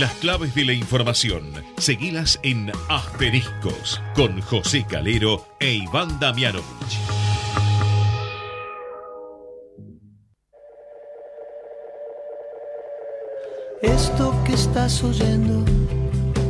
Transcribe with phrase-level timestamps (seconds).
[0.00, 6.64] Las claves de la información, seguilas en Asteriscos, con José Calero e Iván Damianovich.
[13.82, 15.66] Esto que estás oyendo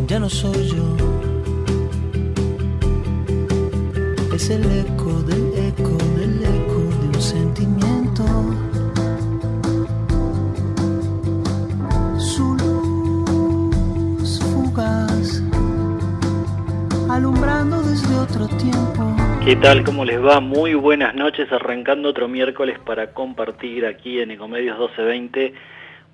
[0.07, 0.97] ya no soy yo.
[4.33, 7.90] Es el eco del eco del eco de un sentimiento.
[19.45, 19.85] ¿Qué tal?
[19.85, 20.41] ¿Cómo les va?
[20.41, 25.55] Muy buenas noches, arrancando otro miércoles para compartir aquí en Ecomedios 1220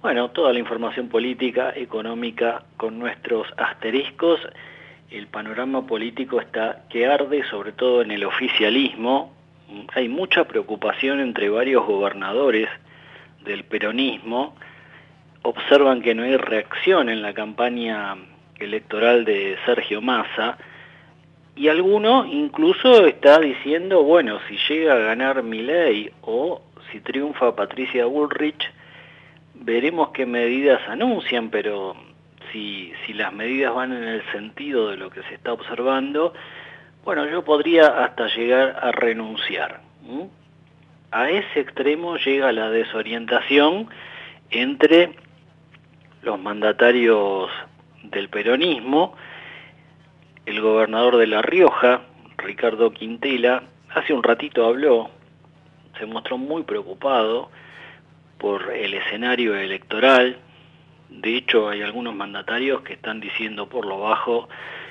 [0.07, 4.39] bueno, toda la información política, económica, con nuestros asteriscos.
[5.11, 9.35] El panorama político está que arde, sobre todo en el oficialismo.
[9.95, 12.69] Hay mucha preocupación entre varios gobernadores
[13.45, 14.55] del peronismo.
[15.43, 18.17] Observan que no hay reacción en la campaña
[18.61, 20.57] electoral de Sergio Massa.
[21.57, 26.61] Y alguno incluso está diciendo, bueno, si llega a ganar Milei o
[26.93, 28.71] si triunfa Patricia Bullrich,
[29.55, 31.97] veremos qué medidas anuncian, pero
[32.53, 36.35] si, si las medidas van en el sentido de lo que se está observando,
[37.07, 39.81] bueno, yo podría hasta llegar a renunciar.
[41.11, 43.89] A ese extremo llega la desorientación
[44.51, 45.15] entre
[46.23, 47.49] los mandatarios
[48.03, 49.15] del peronismo,
[50.47, 52.03] el gobernador de La Rioja,
[52.39, 55.11] Ricardo Quintela, hace un ratito habló,
[55.99, 57.51] se mostró muy preocupado,
[58.39, 60.39] por el escenario electoral.
[61.09, 64.49] De hecho, hay algunos mandatarios que están diciendo por lo bajo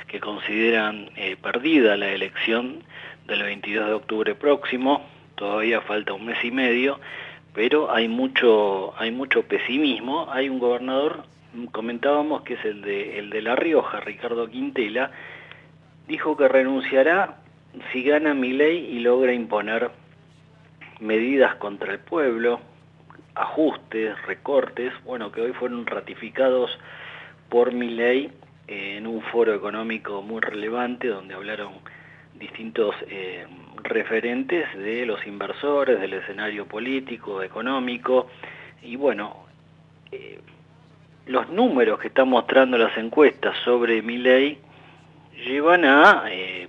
[0.07, 2.83] que consideran eh, perdida la elección
[3.27, 5.05] del 22 de octubre próximo.
[5.35, 6.99] Todavía falta un mes y medio,
[7.53, 10.31] pero hay mucho, hay mucho pesimismo.
[10.31, 11.25] Hay un gobernador,
[11.71, 15.11] comentábamos que es el de, el de La Rioja, Ricardo Quintela,
[16.07, 17.37] dijo que renunciará
[17.91, 19.91] si gana mi ley y logra imponer
[20.99, 22.59] medidas contra el pueblo,
[23.33, 26.71] ajustes, recortes, bueno, que hoy fueron ratificados
[27.49, 28.31] por mi ley
[28.67, 31.73] en un foro económico muy relevante donde hablaron
[32.33, 33.45] distintos eh,
[33.83, 38.27] referentes de los inversores, del escenario político, económico,
[38.81, 39.45] y bueno,
[40.11, 40.39] eh,
[41.27, 44.59] los números que están mostrando las encuestas sobre mi ley
[45.43, 46.67] llevan a eh,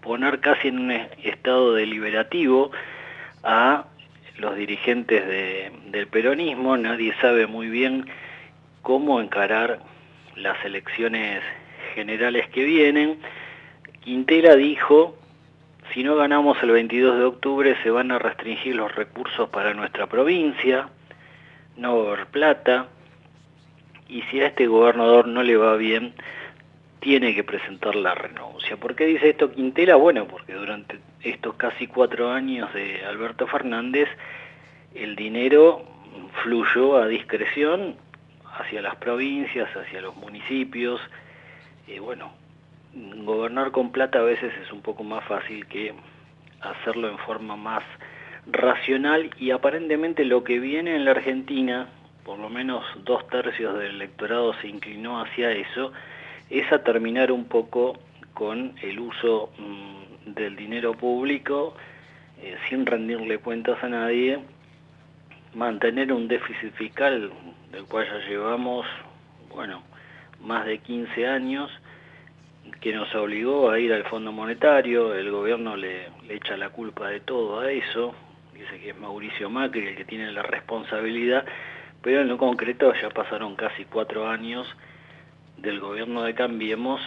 [0.00, 2.70] poner casi en un estado deliberativo
[3.42, 3.86] a
[4.38, 5.26] los dirigentes
[5.90, 8.06] del peronismo, nadie sabe muy bien
[8.82, 9.80] cómo encarar
[10.36, 11.42] las elecciones
[11.94, 13.18] generales que vienen.
[14.00, 15.16] Quintela dijo,
[15.92, 20.06] si no ganamos el 22 de octubre se van a restringir los recursos para nuestra
[20.06, 20.88] provincia,
[21.76, 22.88] no va a haber plata,
[24.08, 26.14] y si a este gobernador no le va bien,
[27.02, 28.76] tiene que presentar la renuncia.
[28.76, 29.96] ¿Por qué dice esto Quintela?
[29.96, 34.08] Bueno, porque durante estos casi cuatro años de Alberto Fernández,
[34.94, 35.84] el dinero
[36.42, 37.96] fluyó a discreción
[38.56, 41.00] hacia las provincias, hacia los municipios.
[41.88, 42.32] y bueno,
[43.24, 45.92] gobernar con plata a veces es un poco más fácil que
[46.60, 47.82] hacerlo en forma más
[48.46, 51.88] racional y aparentemente lo que viene en la Argentina,
[52.24, 55.92] por lo menos dos tercios del electorado se inclinó hacia eso,
[56.52, 57.98] es a terminar un poco
[58.34, 61.74] con el uso mm, del dinero público
[62.42, 64.38] eh, sin rendirle cuentas a nadie,
[65.54, 67.32] mantener un déficit fiscal
[67.70, 68.86] del cual ya llevamos,
[69.48, 69.82] bueno,
[70.42, 71.70] más de 15 años,
[72.80, 77.08] que nos obligó a ir al Fondo Monetario, el gobierno le, le echa la culpa
[77.08, 78.14] de todo a eso,
[78.52, 81.46] dice que es Mauricio Macri el que tiene la responsabilidad,
[82.02, 84.66] pero en lo concreto ya pasaron casi cuatro años
[85.62, 87.00] del gobierno de Cambiemos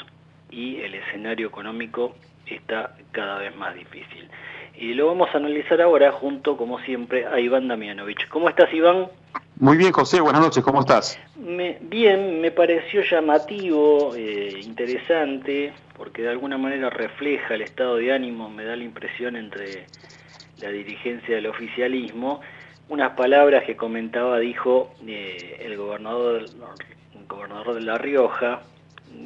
[0.50, 2.16] y el escenario económico
[2.48, 4.30] está cada vez más difícil.
[4.78, 8.28] Y lo vamos a analizar ahora junto, como siempre, a Iván Damianovich.
[8.30, 9.08] ¿Cómo estás, Iván?
[9.58, 10.20] Muy bien, José.
[10.20, 10.64] Buenas noches.
[10.64, 11.20] ¿Cómo estás?
[11.38, 18.50] bien, me pareció llamativo, eh, interesante, porque de alguna manera refleja el estado de ánimo,
[18.50, 19.86] me da la impresión, entre
[20.62, 22.42] la dirigencia del oficialismo.
[22.90, 26.46] Unas palabras que comentaba, dijo eh, el gobernador
[27.28, 28.62] gobernador de La Rioja,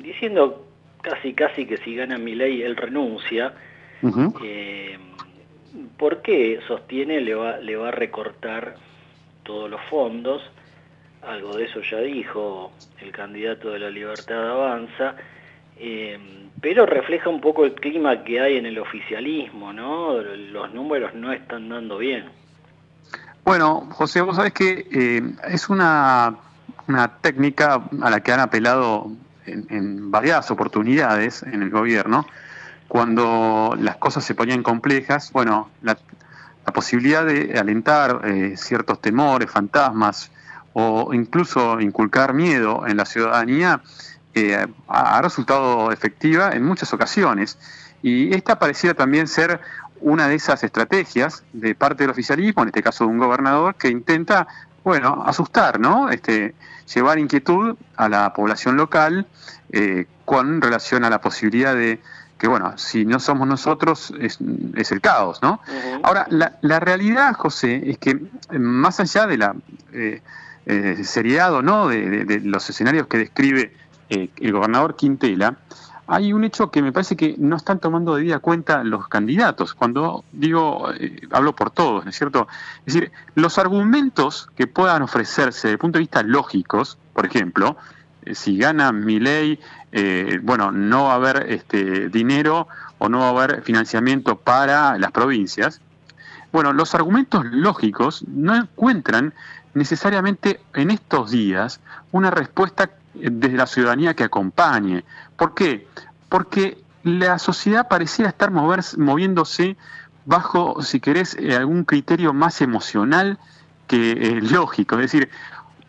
[0.01, 0.65] diciendo
[1.01, 3.53] casi casi que si gana mi ley él renuncia,
[4.43, 4.97] eh,
[5.97, 8.75] ¿por qué sostiene le va, le va a recortar
[9.43, 10.41] todos los fondos?
[11.21, 15.15] Algo de eso ya dijo el candidato de la Libertad Avanza,
[15.77, 16.17] eh,
[16.61, 20.13] pero refleja un poco el clima que hay en el oficialismo, ¿no?
[20.21, 22.25] Los números no están dando bien.
[23.43, 26.37] Bueno, José, vos sabés que eh, es una
[26.89, 29.11] una técnica a la que han apelado
[29.45, 32.27] en, varias oportunidades en el gobierno,
[32.87, 35.97] cuando las cosas se ponían complejas, bueno, la,
[36.73, 40.29] posibilidad de alentar eh, ciertos temores, fantasmas,
[40.73, 43.81] o incluso inculcar miedo en la ciudadanía,
[44.35, 47.57] eh, ha resultado efectiva en muchas ocasiones.
[48.03, 49.59] Y esta pareciera también ser
[50.01, 53.89] una de esas estrategias de parte del oficialismo, en este caso de un gobernador, que
[53.89, 54.47] intenta,
[54.83, 56.09] bueno, asustar, ¿no?
[56.09, 56.53] Este,
[56.93, 59.27] llevar inquietud a la población local
[59.71, 62.01] eh, con relación a la posibilidad de
[62.37, 65.59] que, bueno, si no somos nosotros, es, el caos, ¿no?
[66.03, 68.17] Ahora, la, realidad, José, es que
[68.57, 69.55] más allá de la
[69.91, 70.21] eh,
[70.65, 73.73] eh, seriedad o no de, los escenarios que describe
[74.07, 75.57] el gobernador Quintela,
[76.11, 79.75] hay un hecho que me parece que no están tomando de vida cuenta los candidatos.
[79.75, 82.47] Cuando digo, eh, hablo por todos, ¿no es cierto?
[82.87, 87.77] Es decir, los argumentos que puedan ofrecerse desde el punto de vista lógicos, por ejemplo,
[88.25, 89.59] eh, si gana mi ley,
[89.91, 92.67] eh, bueno, no va a haber este, dinero
[92.97, 95.79] o no va a haber financiamiento para las provincias.
[96.51, 99.35] Bueno, los argumentos lógicos no encuentran
[99.73, 101.79] necesariamente en estos días
[102.11, 105.03] una respuesta desde la ciudadanía que acompañe.
[105.37, 105.87] ¿Por qué?
[106.29, 109.77] Porque la sociedad pareciera estar moviéndose
[110.25, 113.39] bajo, si querés, eh, algún criterio más emocional
[113.87, 114.95] que eh, lógico.
[114.95, 115.29] Es decir,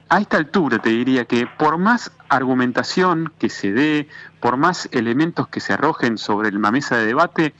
[0.09, 4.09] a esta altura te diría que por más argumentación que se dé,
[4.41, 7.55] por más elementos que se arrojen sobre la mesa de debate,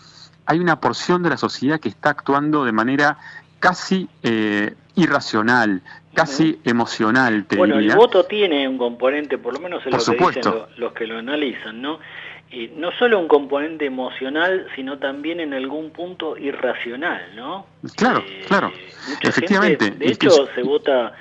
[0.47, 3.19] hay una porción de la sociedad que está actuando de manera
[3.61, 5.83] casi eh, irracional,
[6.15, 10.27] casi emocional, te bueno, el voto tiene un componente, por lo menos es lo que
[10.27, 12.01] dicen los que lo analizan, ¿no?
[12.51, 17.67] Y no solo un componente emocional, sino también en algún punto irracional, ¿no?
[17.97, 18.73] Claro, eh, claro,
[19.23, 19.93] efectivamente.
[19.93, 21.15] de hecho, se vota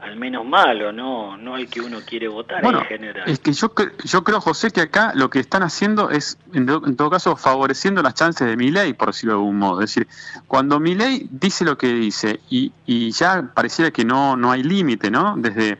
[0.00, 3.28] al menos malo, no no al que uno quiere votar en general.
[3.28, 3.72] Es que yo,
[4.04, 6.66] yo creo, José, que acá lo que están haciendo es, en,
[6.96, 9.80] todo caso, favoreciendo las chances de mi ley, por decirlo de algún modo.
[9.80, 10.08] Es decir,
[10.46, 14.62] cuando mi ley dice lo que dice y, y ya pareciera que no, no hay
[14.62, 15.34] límite, ¿no?
[15.36, 15.78] Desde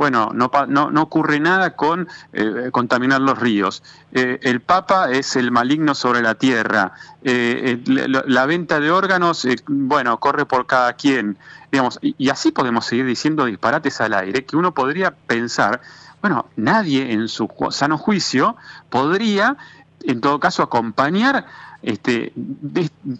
[0.00, 3.82] bueno, no, no, no ocurre nada con eh, contaminar los ríos.
[4.12, 6.92] Eh, el Papa es el maligno sobre la tierra.
[7.22, 11.36] Eh, la, venta de órganos, bueno, corre por cada quien.
[11.70, 15.82] Digamos, y, así podemos seguir diciendo disparates al aire que uno podría pensar,
[16.22, 18.56] bueno, nadie en su sano juicio
[18.88, 19.58] podría,
[20.02, 21.44] en todo caso, acompañar
[21.82, 22.32] este,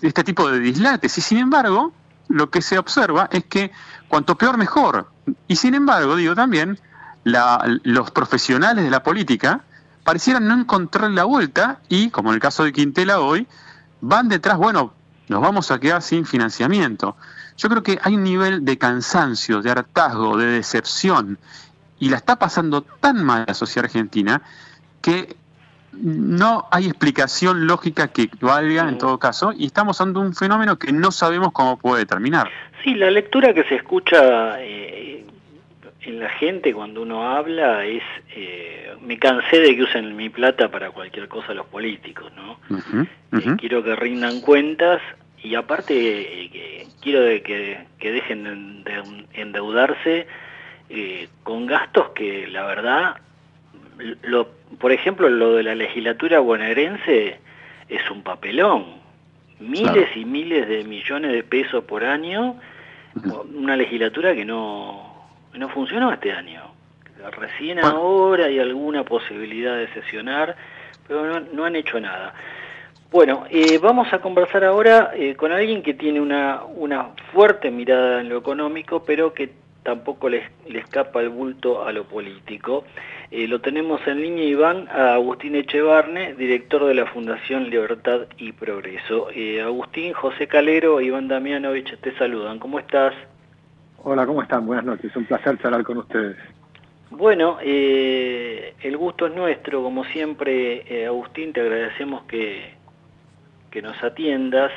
[0.00, 1.18] este tipo de dislates.
[1.18, 1.92] Y sin embargo,
[2.30, 3.72] lo que se observa es que
[4.08, 5.10] cuanto peor mejor.
[5.48, 6.78] Y sin embargo, digo también,
[7.24, 9.60] los profesionales de la política
[10.04, 13.46] parecieran no encontrar la vuelta y, como en el caso de Quintela hoy,
[14.00, 14.94] van detrás, bueno,
[15.28, 17.16] nos vamos a quedar sin financiamiento.
[17.58, 21.38] Yo creo que hay un nivel de cansancio, de hartazgo, de decepción,
[21.98, 24.40] y la está pasando tan mal la sociedad argentina
[25.02, 25.36] que
[25.92, 30.92] no hay explicación lógica que valga en todo caso, y estamos ante un fenómeno que
[30.92, 32.50] no sabemos cómo puede terminar.
[32.82, 35.24] Sí, la lectura que se escucha eh,
[36.02, 38.02] en la gente cuando uno habla es,
[38.34, 42.58] eh, me cansé de que usen mi plata para cualquier cosa los políticos, ¿no?
[43.38, 45.02] Eh, quiero que rindan cuentas
[45.42, 50.26] y aparte quiero de que, dejen de, endeudarse
[51.42, 53.16] con gastos que la verdad,
[54.22, 54.48] lo,
[54.78, 57.38] por ejemplo, lo de la legislatura bonaerense
[57.88, 59.00] es un papelón
[59.60, 62.56] miles y miles de millones de pesos por año,
[63.54, 66.62] una legislatura que no, no funcionó este año.
[67.38, 70.56] Recién ahora hay alguna posibilidad de sesionar,
[71.06, 72.32] pero no, han hecho nada.
[73.10, 78.20] Bueno, eh, vamos a conversar ahora eh, con alguien que tiene una, una fuerte mirada
[78.20, 79.50] en lo económico, pero que
[79.82, 82.84] tampoco le, escapa el bulto a lo político.
[83.30, 88.52] Eh, lo tenemos en línea, Iván, a Agustín Echevarne, director de la Fundación Libertad y
[88.52, 89.28] Progreso.
[89.34, 92.58] Eh, Agustín, José Calero, Iván Damianovich te saludan.
[92.58, 93.14] ¿Cómo estás?
[94.02, 94.66] Hola, ¿cómo están?
[94.66, 95.14] Buenas noches.
[95.14, 96.36] Un placer charlar con ustedes.
[97.10, 102.79] Bueno, eh, el gusto es nuestro, como siempre, Agustín, te agradecemos que,
[103.70, 104.72] que nos atiendas,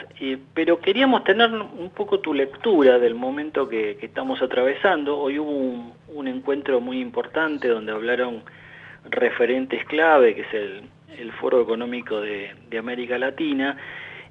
[0.53, 5.17] pero queríamos tener un poco tu lectura del momento que, estamos atravesando.
[5.17, 8.43] Hoy hubo un, encuentro muy importante donde hablaron
[9.09, 13.77] referentes clave, que es el, Foro Económico de, América Latina,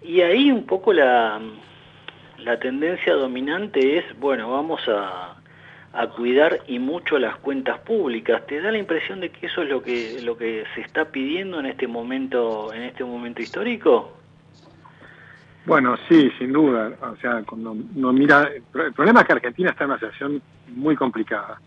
[0.02, 1.40] y ahí un poco la,
[2.61, 5.37] tendencia dominante es, bueno, vamos a,
[5.92, 8.47] a cuidar y mucho las cuentas públicas.
[8.47, 11.61] ¿Te da la impresión de que eso es lo que lo que se está pidiendo
[11.61, 14.22] en este momento en este momento histórico?
[15.66, 16.90] Bueno, sí, sin duda.
[17.00, 20.42] O sea, cuando uno mira, el problema es que Argentina está en una situación
[20.75, 21.59] muy complicada.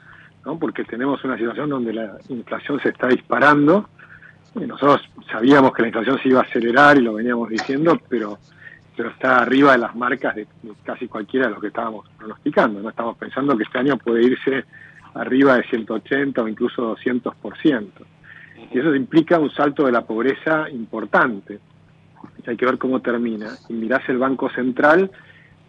[0.45, 0.59] ¿no?
[0.59, 3.89] porque tenemos una situación donde la inflación se está disparando.
[4.55, 8.37] Y nosotros sabíamos que la inflación se iba a acelerar y lo veníamos diciendo, pero,
[8.95, 10.47] pero está arriba de las marcas de,
[10.83, 12.79] casi cualquiera de los que estábamos pronosticando.
[12.79, 14.63] No estamos pensando que este año puede irse
[15.15, 17.89] arriba de 180 o incluso 200%.
[18.71, 21.59] Y eso implica un salto de la pobreza importante.
[22.46, 23.51] Hay que ver cómo termina.
[23.70, 25.12] Y mirás el Banco Central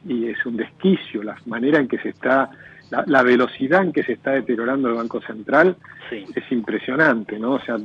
[0.06, 2.50] y es un desquicio la manera en que se está
[2.90, 5.76] la, velocidad en que se está deteriorando el Banco Central
[6.10, 7.54] es impresionante, ¿no?
[7.54, 7.76] O sea,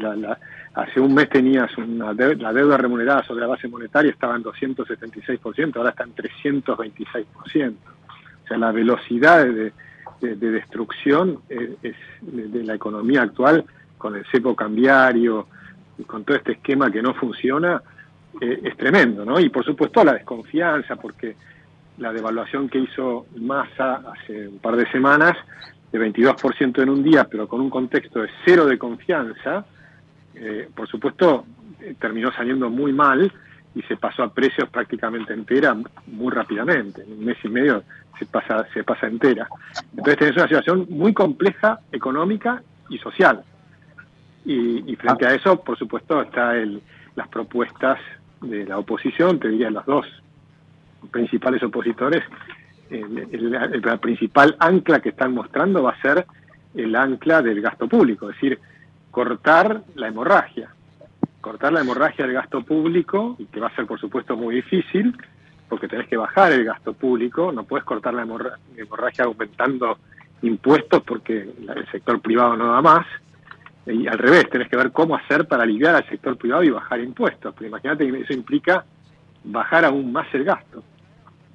[0.75, 5.75] hace un mes tenías una la deuda remunerada sobre la base monetaria estaba en 276%,
[5.75, 7.25] ahora está en 326%.
[7.33, 9.71] O sea, la velocidad de,
[10.19, 13.65] destrucción es, de, la economía actual,
[13.97, 15.47] con el cepo cambiario,
[15.97, 17.81] y con todo este esquema que no funciona,
[18.41, 19.39] eh, es tremendo, ¿no?
[19.39, 21.35] Y por supuesto la desconfianza, porque
[21.99, 25.37] la devaluación que hizo Massa hace un par de semanas,
[25.91, 29.65] de 22% en un día, pero con un contexto de cero de confianza,
[30.33, 31.45] eh, por supuesto
[31.81, 33.31] eh, terminó saliendo muy mal
[33.75, 35.75] y se pasó a precios prácticamente entera
[36.07, 37.03] muy rápidamente.
[37.03, 37.83] En un mes y medio
[38.17, 39.47] se pasa, se pasa entera.
[39.91, 43.43] Entonces tenés una situación muy compleja económica y social.
[44.43, 46.81] Y, frente a eso, por supuesto, está el,
[47.15, 47.99] las propuestas
[48.41, 50.05] de la oposición, te diría las dos
[51.11, 52.23] principales opositores,
[52.89, 56.25] la principal ancla que están mostrando va a ser
[56.75, 58.59] el ancla del gasto público, es decir,
[59.09, 60.69] cortar la hemorragia.
[61.39, 65.15] Cortar la hemorragia del gasto público, y que va a ser por supuesto muy difícil,
[65.69, 69.97] porque tenés que bajar el gasto público, no puedes cortar la hemorragia aumentando
[70.41, 73.05] impuestos porque el sector privado no da más,
[73.85, 76.99] y al revés, tenés que ver cómo hacer para aliviar al sector privado y bajar
[76.99, 78.85] impuestos, pero imagínate que eso implica
[79.43, 80.83] bajar aún más el gasto.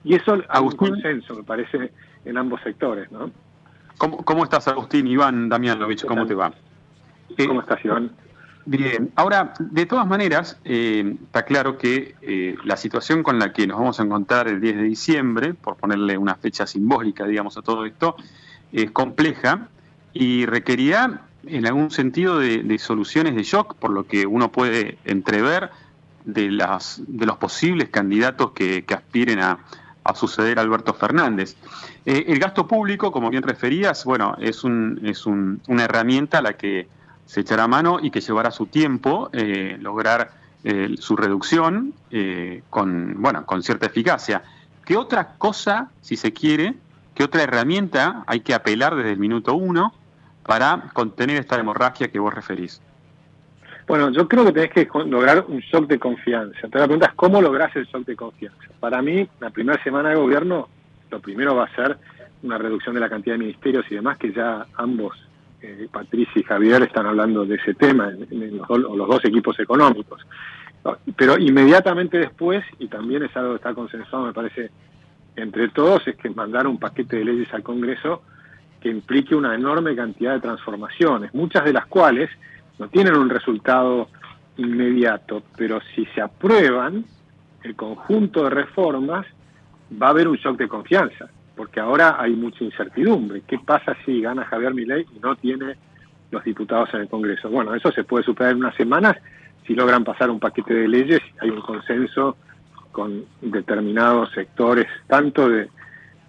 [0.02, 1.92] Y eso hay un consenso, me parece,
[2.24, 3.30] en ambos sectores, ¿no?
[3.98, 5.06] ¿Cómo, cómo estás, Agustín?
[5.06, 6.52] Iván Damianovich, ¿cómo te va?
[7.46, 8.10] ¿Cómo estás, Iván?
[8.68, 13.64] Bien, ahora, de todas maneras, eh, está claro que eh, la situación con la que
[13.64, 17.62] nos vamos a encontrar el 10 de diciembre, por ponerle una fecha simbólica, digamos, a
[17.62, 18.16] todo esto,
[18.72, 19.68] es compleja
[20.12, 25.70] y requerirá, en algún sentido, de, soluciones de shock, por lo que uno puede entrever
[26.24, 29.58] de, las, de los posibles candidatos que aspiren a,
[30.06, 31.56] a suceder Alberto Fernández.
[32.04, 36.42] Eh, el gasto público, como bien referías, bueno, es, un, es un, una herramienta a
[36.42, 36.88] la que
[37.26, 40.30] se echará mano y que llevará su tiempo eh, lograr
[40.62, 41.92] eh, su reducción
[42.70, 44.42] con, bueno, con cierta eficacia.
[44.84, 46.74] ¿Qué otra cosa, si se quiere,
[47.14, 49.92] qué otra herramienta hay que apelar desde el minuto uno
[50.46, 52.80] para contener esta hemorragia que vos referís?
[53.86, 56.56] Bueno, yo creo que tenés que lograr un shock de confianza.
[56.56, 58.58] Entonces la pregunta es, ¿cómo lográs el shock de confianza?
[58.80, 60.68] Para mí, la primera semana de gobierno,
[61.10, 61.96] lo primero va a ser
[62.42, 65.16] una reducción de la cantidad de ministerios y demás, que ya ambos,
[65.62, 70.26] eh, Patricia y Javier, están hablando de ese tema, en, los, los, dos equipos económicos.
[71.16, 74.70] Pero inmediatamente después, y también es algo que está consensuado, me parece,
[75.36, 78.22] entre todos, es que mandar un paquete de leyes al Congreso
[78.86, 82.30] que implique una enorme cantidad de transformaciones, muchas de las cuales
[82.78, 84.06] no tienen un resultado
[84.58, 87.04] inmediato, pero si se aprueban
[87.64, 89.26] el conjunto de reformas,
[90.00, 93.42] va a haber un shock de confianza, porque ahora hay mucha incertidumbre.
[93.44, 95.74] ¿Qué pasa si gana Javier Milei y no tiene
[96.30, 97.50] los diputados en el Congreso?
[97.50, 99.16] Bueno, eso se puede superar en unas semanas
[99.66, 102.36] si logran pasar un paquete de leyes, hay un consenso
[102.92, 105.70] con determinados sectores, tanto de,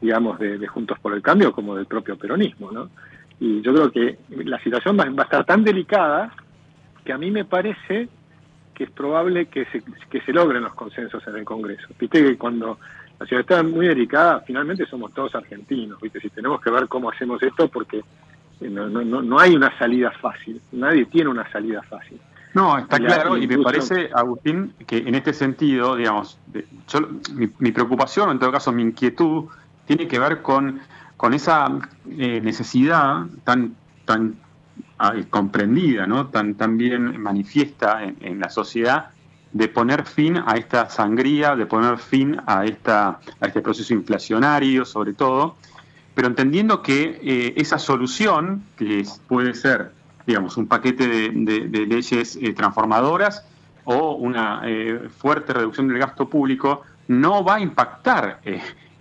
[0.01, 2.89] digamos, de, Juntos por el Cambio como del propio peronismo, ¿no?
[3.39, 6.33] Y yo creo que la situación va, a estar tan delicada
[7.05, 8.09] que a mí me parece
[8.73, 11.87] que es probable que se, que se logren los consensos en el Congreso.
[11.99, 12.79] Viste que cuando
[13.19, 16.19] la ciudad está muy delicada, finalmente somos todos argentinos, ¿viste?
[16.19, 18.03] Si tenemos que ver cómo hacemos esto, porque
[18.61, 22.19] no, no, no hay una salida fácil, nadie tiene una salida fácil.
[22.53, 26.39] No, está claro, y me parece, Agustín, que en este sentido, digamos,
[26.87, 27.01] yo,
[27.33, 29.45] mi, mi, preocupación, o en todo caso mi inquietud,
[29.87, 30.81] tiene que ver con
[31.17, 31.67] con esa
[32.11, 33.75] eh, necesidad tan,
[34.05, 34.35] tan
[34.99, 36.27] ah, comprendida, ¿no?
[36.27, 39.09] tan, tan bien manifiesta en, la sociedad
[39.51, 44.85] de poner fin a esta sangría, de poner fin a, esta, a este proceso inflacionario
[44.85, 45.55] sobre todo,
[46.13, 49.91] pero entendiendo que eh, esa solución, que puede ser,
[50.27, 53.43] digamos, un paquete de, leyes eh, transformadoras
[53.85, 54.63] o una
[55.17, 58.41] fuerte reducción del gasto público, no va a impactar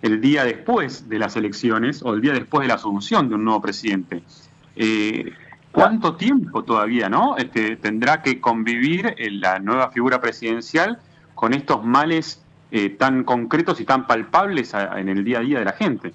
[0.07, 3.43] el día después de las elecciones o el día después de la asunción de un
[3.43, 4.23] nuevo presidente.
[4.75, 5.33] Eh,
[5.71, 10.97] ¿Cuánto tiempo todavía no este, tendrá que convivir la nueva figura presidencial
[11.35, 15.65] con estos males eh, tan concretos y tan palpables en el día a día de
[15.65, 16.13] la gente?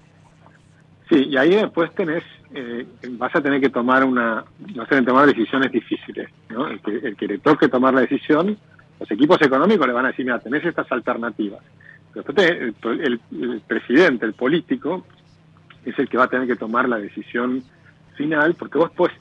[1.08, 4.44] Sí, y ahí después tenés, eh, vas a tener que tomar una,
[4.74, 6.66] vas a tener que tomar decisiones difíciles, ¿no?
[6.66, 8.56] El que, el que le toque tomar la decisión,
[8.98, 11.60] los equipos económicos le van a decir, mira, tenés estas alternativas.
[12.14, 15.04] El, el- el presidente, el político,
[15.84, 17.62] es el que va a tener que tomar la decisión
[18.14, 19.16] final, porque vos puedes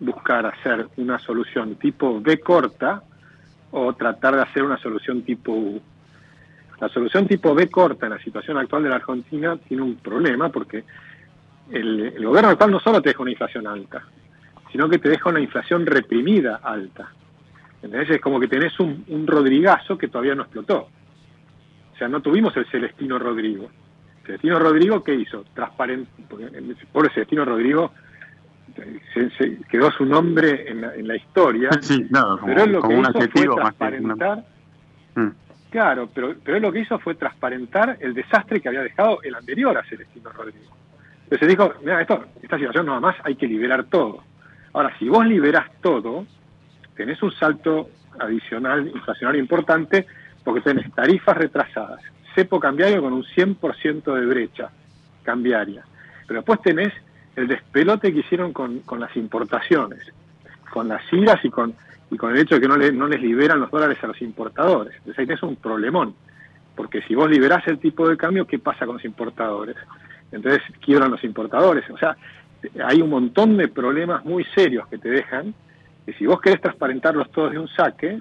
[0.00, 3.02] buscar hacer una solución tipo B corta
[3.70, 5.80] o tratar de hacer una solución tipo U.
[6.80, 10.48] La solución tipo B corta en la situación actual de la Argentina tiene un problema
[10.50, 10.84] porque
[11.70, 14.02] el, gobierno actual no solo te deja una inflación alta,
[14.70, 17.10] sino que te deja una inflación reprimida alta.
[17.82, 18.10] ¿Entendés?
[18.10, 20.88] Es como que tenés un, un Rodrigazo que todavía no explotó.
[22.02, 23.70] Sea, no tuvimos el Celestino Rodrigo.
[24.26, 25.44] Celestino Rodrigo, ¿qué hizo?
[25.54, 26.10] Transparente.
[26.52, 27.92] El pobre Celestino Rodrigo
[29.14, 31.70] se, se quedó su nombre en la, en la historia.
[31.80, 34.44] Sí, como, pero él lo como que un hizo fue una- transparentar
[35.14, 35.28] Mm.
[35.70, 39.34] Claro, pero, pero él lo que hizo fue transparentar el desastre que había dejado el
[39.36, 40.74] anterior a Celestino Rodrigo.
[41.24, 44.24] Entonces dijo, mira, esto, esta situación nada más hay que liberar todo.
[44.72, 46.26] Ahora, si vos liberás todo,
[46.96, 50.06] tenés un salto adicional inflacionario importante
[50.44, 52.00] porque tenés tarifas retrasadas,
[52.34, 54.70] cepo cambiario con un 100% de brecha
[55.22, 55.84] cambiaria.
[56.26, 56.92] Pero después tenés
[57.36, 60.00] el despelote que hicieron con, con las importaciones,
[60.70, 61.74] con las IRAs y con,
[62.10, 64.20] y con el hecho de que no, le- no les liberan los dólares a los
[64.22, 64.94] importadores.
[64.98, 66.14] Entonces ahí tenés un problemón,
[66.74, 69.76] porque si vos liberás el tipo de cambio, ¿qué pasa con los importadores?
[70.30, 71.88] Entonces quiebran los importadores.
[71.90, 72.16] O sea,
[72.86, 75.54] hay un montón de problemas muy serios que te dejan,
[76.06, 78.20] que si vos querés transparentarlos todos de un saque,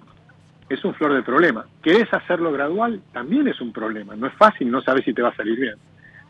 [0.74, 1.66] es un flor de problema.
[1.82, 3.02] ¿Querés hacerlo gradual?
[3.14, 4.16] También es un problema.
[4.16, 5.76] No es fácil, no sabes si te va a salir bien.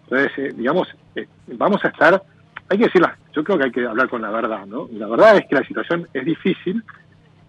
[0.04, 2.22] Entonces, eh, digamos, eh, vamos a estar,
[2.70, 4.88] hay que decirlo, yo creo que hay que hablar con la verdad, ¿no?
[4.94, 6.84] La verdad es que la situación es difícil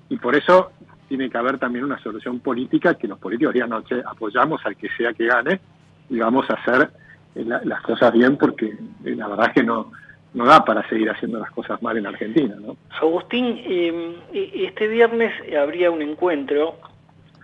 [0.09, 0.73] y por eso
[1.09, 4.77] tiene que haber también una solución política que los políticos digan, no, che, apoyamos al
[4.77, 5.61] que sea que gane
[6.09, 6.91] y vamos a hacer
[7.35, 8.67] eh, la- las cosas bien porque
[9.05, 9.91] eh, la verdad es que no,
[10.35, 12.77] no da para seguir haciendo las cosas mal en Argentina, ¿no?
[13.01, 14.17] Agustín, eh,
[14.55, 16.79] este viernes habría un encuentro,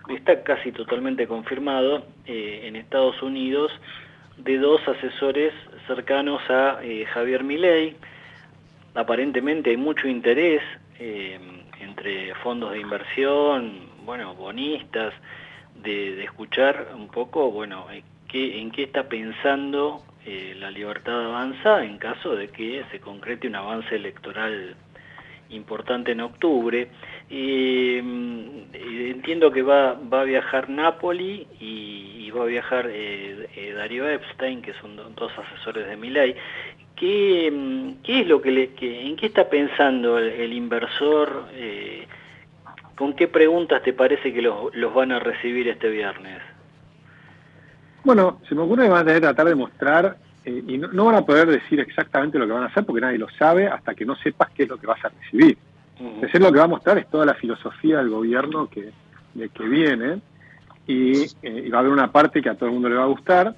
[0.07, 3.71] está casi totalmente confirmado, eh, en Estados Unidos,
[4.37, 5.53] de dos asesores
[5.87, 7.95] cercanos a eh, Javier Milei.
[8.95, 10.61] Aparentemente hay mucho interés
[10.99, 11.39] eh,
[11.81, 15.13] entre fondos de inversión, bueno, bonistas,
[15.75, 21.25] de, de escuchar un poco, bueno, eh, qué, en qué está pensando eh, la libertad
[21.25, 24.75] avanza en caso de que se concrete un avance electoral
[25.49, 26.89] importante en octubre.
[27.29, 28.03] Eh,
[28.73, 34.61] eh, entiendo que va, a viajar Napoli y, va a viajar eh, eh, Darío Epstein,
[34.61, 36.35] que son do- dos asesores de Milei.
[36.95, 41.47] ¿Qué, mm, qué es lo que le, que, en qué está pensando el, inversor?
[42.95, 46.39] ¿Con qué preguntas te parece que los van a recibir este viernes?
[48.09, 50.87] Bueno, se me ocurre que van a tener que tratar de mostrar, eh, y no,
[50.87, 53.67] no van a poder decir exactamente lo que van a hacer porque nadie lo sabe
[53.67, 55.59] hasta que no sepas qué es lo que vas a recibir.
[55.99, 56.25] Ujú.
[56.25, 58.89] Es lo que va a mostrar es toda la filosofía del gobierno que,
[59.35, 60.21] de que viene
[60.87, 63.03] y, eh, y va a haber una parte que a todo el mundo le va
[63.03, 63.55] a gustar,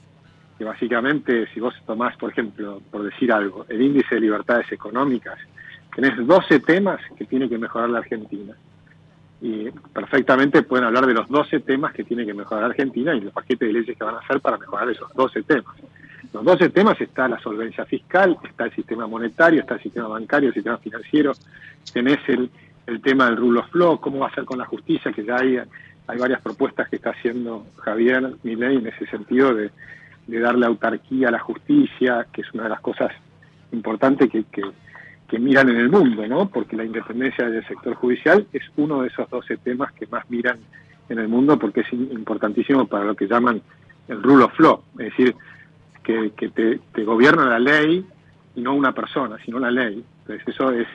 [0.58, 5.40] que básicamente si vos tomás, por ejemplo, por decir algo, el índice de libertades económicas,
[5.96, 8.54] tenés 12 temas que tiene que mejorar la Argentina.
[9.42, 13.34] Y perfectamente pueden hablar de los 12 temas que tiene que mejorar Argentina y los
[13.34, 15.76] paquetes de leyes que van a hacer para mejorar esos 12 temas.
[16.32, 20.50] Los 12 temas está la solvencia fiscal, está el sistema monetario, está el sistema bancario,
[20.50, 21.34] el sistema financiero,
[21.92, 22.50] tenés el,
[22.86, 25.38] el tema del rule of law, cómo va a ser con la justicia, que ya
[25.38, 25.58] hay,
[26.08, 29.72] hay varias propuestas que está haciendo Javier Milei en ese sentido de,
[30.28, 33.12] de darle autarquía a la justicia, que es una de las cosas
[33.72, 34.64] importantes que, que,
[35.32, 36.50] que miran en el mundo, ¿no?
[36.50, 40.60] Porque la independencia del sector judicial es uno de esos 12 temas que más miran
[41.08, 43.62] en el mundo porque es importantísimo para lo que llaman
[44.10, 45.34] el rule of law, es decir,
[46.04, 48.06] que, te, gobierna la ley
[48.58, 50.04] y no una persona, sino la ley.
[50.24, 50.88] Entonces eso es,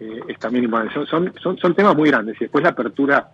[0.00, 1.06] eh, es también importante.
[1.06, 3.28] Son, son, son temas muy grandes y después la apertura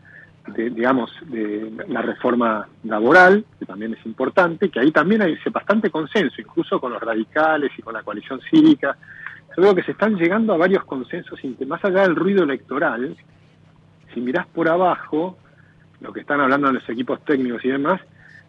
[0.48, 5.90] de, digamos, de la reforma laboral, que también es importante, que ahí también hay bastante
[5.90, 8.96] consenso, incluso con los radicales y con la coalición cívica.
[9.56, 13.16] Yo creo que se están llegando a varios consensos, más allá del ruido electoral,
[14.12, 15.38] si mirás por abajo
[16.00, 18.00] lo que están hablando los equipos técnicos y demás,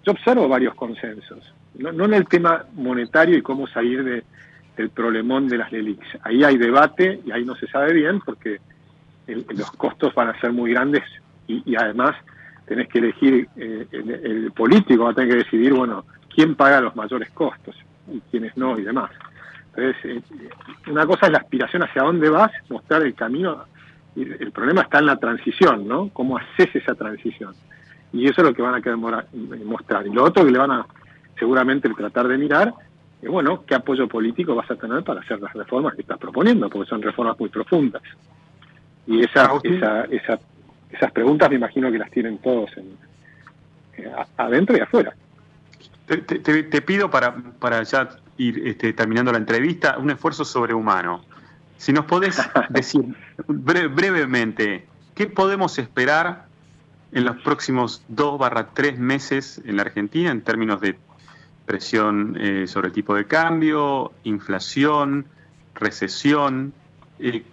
[0.03, 1.53] yo observo varios consensos.
[1.75, 4.23] No, no en el tema monetario y cómo salir de,
[4.77, 5.99] del problemón de las LELIX.
[6.23, 8.59] Ahí hay debate y ahí no se sabe bien porque
[9.27, 11.03] el- los costos van a ser muy grandes
[11.47, 12.15] y, y además
[12.65, 16.81] tenés que elegir, eh, el, el político va a tener que decidir, bueno, quién paga
[16.81, 17.75] los mayores costos
[18.11, 19.11] y quiénes no y demás.
[19.75, 20.49] Entonces, eh,
[20.87, 23.65] una cosa es la aspiración hacia dónde vas, mostrar el camino.
[24.15, 26.09] y El problema está en la transición, ¿no?
[26.09, 27.53] ¿Cómo haces esa transición?
[28.13, 29.25] Y eso es lo que van a querer mora-
[29.65, 30.07] mostrar.
[30.07, 30.85] Y lo otro que le van a
[31.37, 32.73] seguramente tratar de mirar
[33.21, 36.69] eh, bueno, ¿qué apoyo político vas a tener para hacer las reformas que estás proponiendo?
[36.69, 38.01] Porque son reformas muy profundas.
[39.07, 40.39] Y esa, esa, esa,
[40.91, 42.97] esas preguntas me imagino que las tienen todos en,
[43.97, 45.13] eh, adentro y afuera.
[46.05, 51.23] Te, te, pido para, para ya ir este, terminando la entrevista un esfuerzo sobrehumano.
[51.77, 52.37] Si nos podés
[52.69, 53.03] decir
[53.47, 56.45] brevemente, ¿qué podemos esperar
[57.11, 60.97] en los próximos dos barra tres meses en la Argentina en términos de
[61.65, 65.25] presión eh, sobre el tipo de cambio, inflación,
[65.73, 66.73] recesión?
[67.19, 67.43] Eh,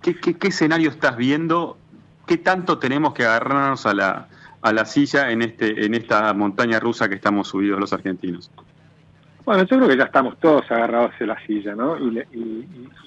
[0.00, 1.78] ¿qué, qué, escenario estás viendo?
[2.26, 4.28] ¿Qué tanto tenemos que agarrarnos a la,
[4.60, 8.50] a la silla en, este, en esta montaña rusa que estamos subidos los argentinos?
[9.44, 11.98] Bueno, yo creo que ya estamos todos agarrados en la silla, ¿no?
[11.98, 12.24] Y,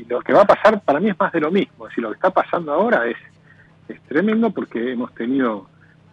[0.07, 1.87] lo que va a pasar para mí es más de lo mismo.
[1.87, 3.17] Decir, lo que está pasando ahora es,
[3.87, 5.67] es tremendo porque hemos tenido,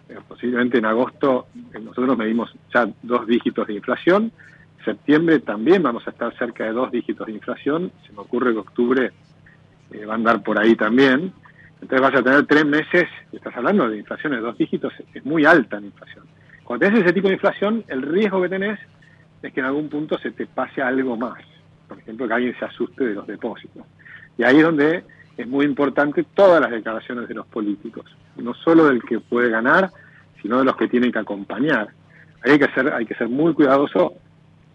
[0.09, 4.33] eh, posiblemente en agosto, eh, nosotros medimos ya dos dígitos de inflación.
[4.85, 7.91] Septiembre también vamos a estar cerca de dos dígitos de inflación.
[8.07, 9.13] Se me ocurre que octubre
[9.91, 11.33] eh, va a andar por ahí también.
[11.81, 15.45] Entonces vas a tener tres meses, estás hablando de inflación de dos dígitos, es muy
[15.45, 16.25] alta la inflación.
[16.63, 18.79] Cuando tenés ese tipo de inflación, el riesgo que tenés
[19.43, 21.43] es que en algún punto se te pase algo más.
[21.89, 23.85] Por ejemplo, que alguien se asuste de los depósitos.
[24.39, 25.05] Y ahí es donde
[25.37, 28.05] es muy importante todas las declaraciones de los políticos,
[28.37, 29.91] no solo del que puede ganar,
[30.41, 31.89] sino de los que tienen que acompañar.
[32.45, 34.15] Ahí hay que ser, hay que ser muy cuidadoso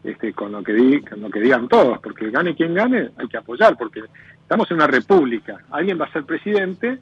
[0.03, 3.37] este, con, lo que con lo que digan todos, porque gane quien gane, hay que
[3.37, 4.03] apoyar, porque
[4.41, 6.99] estamos en una república, alguien va a ser presidente,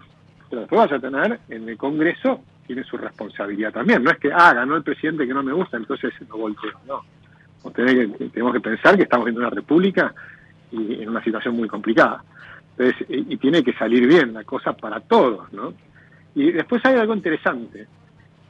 [0.50, 4.32] pero después vas a tener en el Congreso, tiene su responsabilidad también, no es que,
[4.34, 7.04] ah, ganó el presidente que no me gusta, entonces lo volteo, no
[7.72, 10.14] tenemos que pensar que estamos en una república
[10.72, 12.24] y en una situación muy complicada.
[12.78, 15.74] Entonces, y, tiene que salir bien la cosa para todos, ¿no?
[16.36, 17.88] Y después hay algo interesante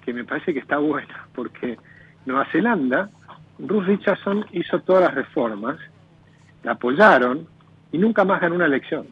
[0.04, 1.78] que me parece que está bueno, porque
[2.26, 3.10] Nueva Zelanda,
[3.60, 5.78] Ruth Richardson hizo todas las reformas,
[6.64, 7.48] la apoyaron
[7.92, 9.08] y nunca más ganó una elección.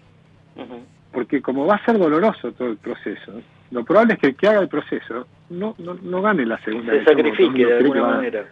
[1.12, 4.48] Porque como va a ser doloroso todo el proceso, lo probable es que el que
[4.48, 8.46] haga el proceso no, no, no gane la segunda Se sacrifique de alguna manera.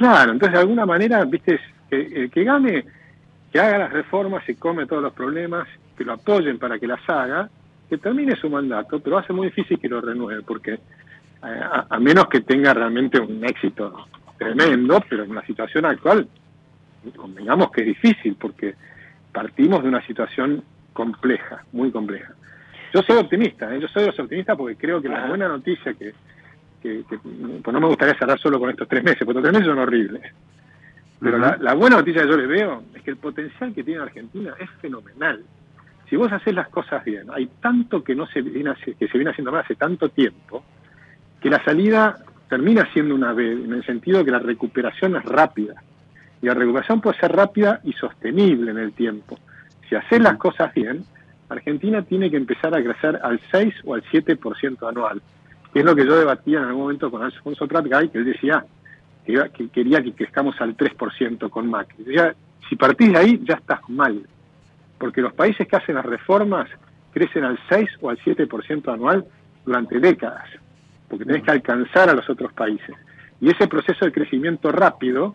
[0.00, 1.60] Claro, entonces de alguna manera, viste,
[1.90, 2.86] el que gane,
[3.52, 7.06] que haga las reformas y come todos los problemas, que lo apoyen para que las
[7.06, 7.50] haga,
[7.86, 10.80] que termine su mandato, pero a ser muy difícil que lo renueve, porque eh,
[11.42, 14.06] a, menos que tenga realmente un éxito
[14.38, 16.26] tremendo, pero en la situación actual,
[17.14, 18.76] convengamos que es difícil, porque
[19.30, 22.32] partimos de una situación compleja, muy compleja.
[22.94, 23.78] Yo soy optimista, ¿eh?
[23.78, 26.14] yo soy optimista porque creo que la buena noticia que
[26.80, 29.68] que, pues no me gustaría cerrar solo con estos tres meses, porque estos tres meses
[29.68, 30.22] son horribles.
[31.20, 34.54] Pero la, buena noticia que yo le veo es que el potencial que tiene Argentina
[34.58, 35.42] es fenomenal.
[36.08, 39.30] Si vos haces las cosas bien, hay tanto que no se viene, que se viene
[39.30, 40.64] haciendo mal hace tanto tiempo,
[41.40, 45.24] que la salida termina siendo una B, en el sentido de que la recuperación es
[45.24, 45.74] rápida.
[46.42, 49.38] Y la recuperación puede ser rápida y sostenible en el tiempo.
[49.88, 51.04] Si haces las cosas bien,
[51.50, 55.20] Argentina tiene que empezar a crecer al 6 o al 7% anual
[55.78, 58.64] es lo que yo debatía en algún momento con Alfonso Trapgay, que él decía
[59.24, 62.04] que, quería que crezcamos al 3% con Macri.
[62.04, 62.34] Decía,
[62.68, 64.26] si partís de ahí, ya estás mal,
[64.98, 66.68] porque los países que hacen las reformas
[67.12, 69.24] crecen al 6 o al 7% anual
[69.64, 70.48] durante décadas,
[71.08, 72.94] porque tenés que alcanzar a los otros países.
[73.40, 75.34] Y ese proceso de crecimiento rápido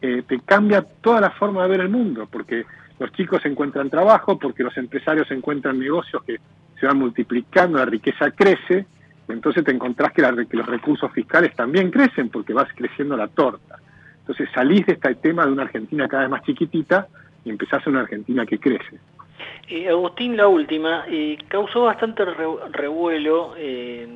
[0.00, 2.64] eh, te cambia toda la forma de ver el mundo, porque
[2.98, 6.38] los chicos encuentran trabajo, porque los empresarios encuentran negocios que
[6.78, 8.86] se van multiplicando, la riqueza crece,
[9.28, 13.76] entonces te encontrás que, los recursos fiscales también crecen porque vas creciendo la torta.
[14.20, 17.06] Entonces salís de este tema de una Argentina cada vez más chiquitita
[17.44, 18.98] y empezás a una Argentina que crece.
[19.68, 24.08] Eh, Agustín, la última, eh, causó bastante revuelo eh,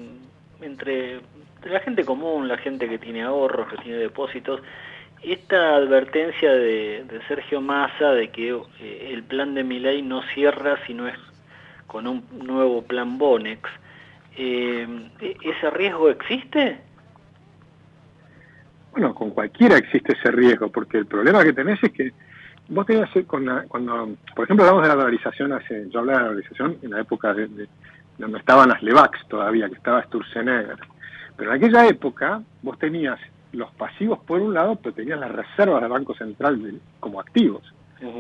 [0.61, 1.21] entre
[1.65, 4.61] la gente común, la gente que tiene ahorros, que tiene depósitos,
[5.23, 11.07] esta advertencia de, Sergio Massa de que el plan de Miley no cierra si no
[11.07, 11.17] es
[11.87, 13.71] con un nuevo plan Bonex.
[14.37, 16.81] Eh, ¿ese riesgo existe?
[18.93, 22.13] Bueno, con cualquiera existe ese riesgo, porque el problema que tenés es que
[22.69, 26.29] vos tenías con cuando, por ejemplo, hablamos de la dolarización, hace, yo hablaba de la
[26.31, 27.69] dolarización en la época de,
[28.19, 30.79] donde estaban las Levax todavía, que estaba Sturzenegger.
[31.37, 33.19] Pero en aquella época vos tenías
[33.53, 37.63] los pasivos por un lado, pero tenías las reservas del Banco Central como activos.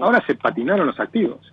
[0.01, 1.53] Ahora se patinaron los activos.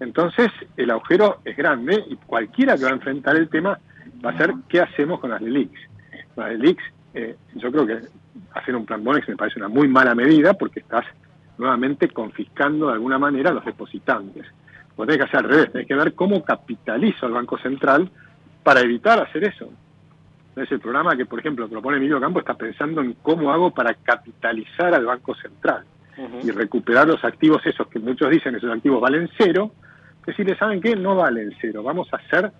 [0.00, 3.78] Entonces, el agujero es grande y cualquiera que va a enfrentar el tema
[4.24, 5.72] va a ser qué hacemos con las LELIX.
[6.36, 6.82] Las LELIX,
[7.14, 8.00] eh, yo creo que
[8.54, 11.04] hacer un plan Bonex me parece una muy mala medida porque estás
[11.58, 14.46] nuevamente confiscando de alguna manera a los depositantes.
[14.96, 18.10] Vos tenés que hacer al revés, tenés que ver cómo capitalizo al Banco Central
[18.62, 19.70] para evitar hacer eso.
[20.48, 23.94] Entonces, el programa que, por ejemplo, propone Emilio Campo está pensando en cómo hago para
[23.94, 25.84] capitalizar al Banco Central.
[26.42, 29.72] y recuperar los activos esos que muchos dicen esos activos valen cero,
[30.26, 30.96] decirle, ¿saben qué?
[30.96, 32.52] No valen cero, vamos a hacer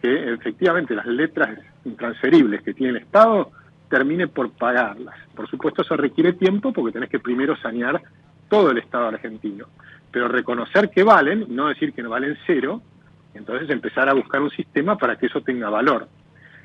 [0.00, 3.50] que efectivamente las letras intransferibles que tiene el Estado
[3.88, 5.16] termine por pagarlas.
[5.34, 8.00] Por supuesto eso requiere tiempo porque tenés que primero sanear
[8.48, 9.66] todo el Estado argentino,
[10.10, 12.82] pero reconocer que valen, no decir que no valen cero,
[13.34, 16.08] entonces empezar a buscar un sistema para que eso tenga valor.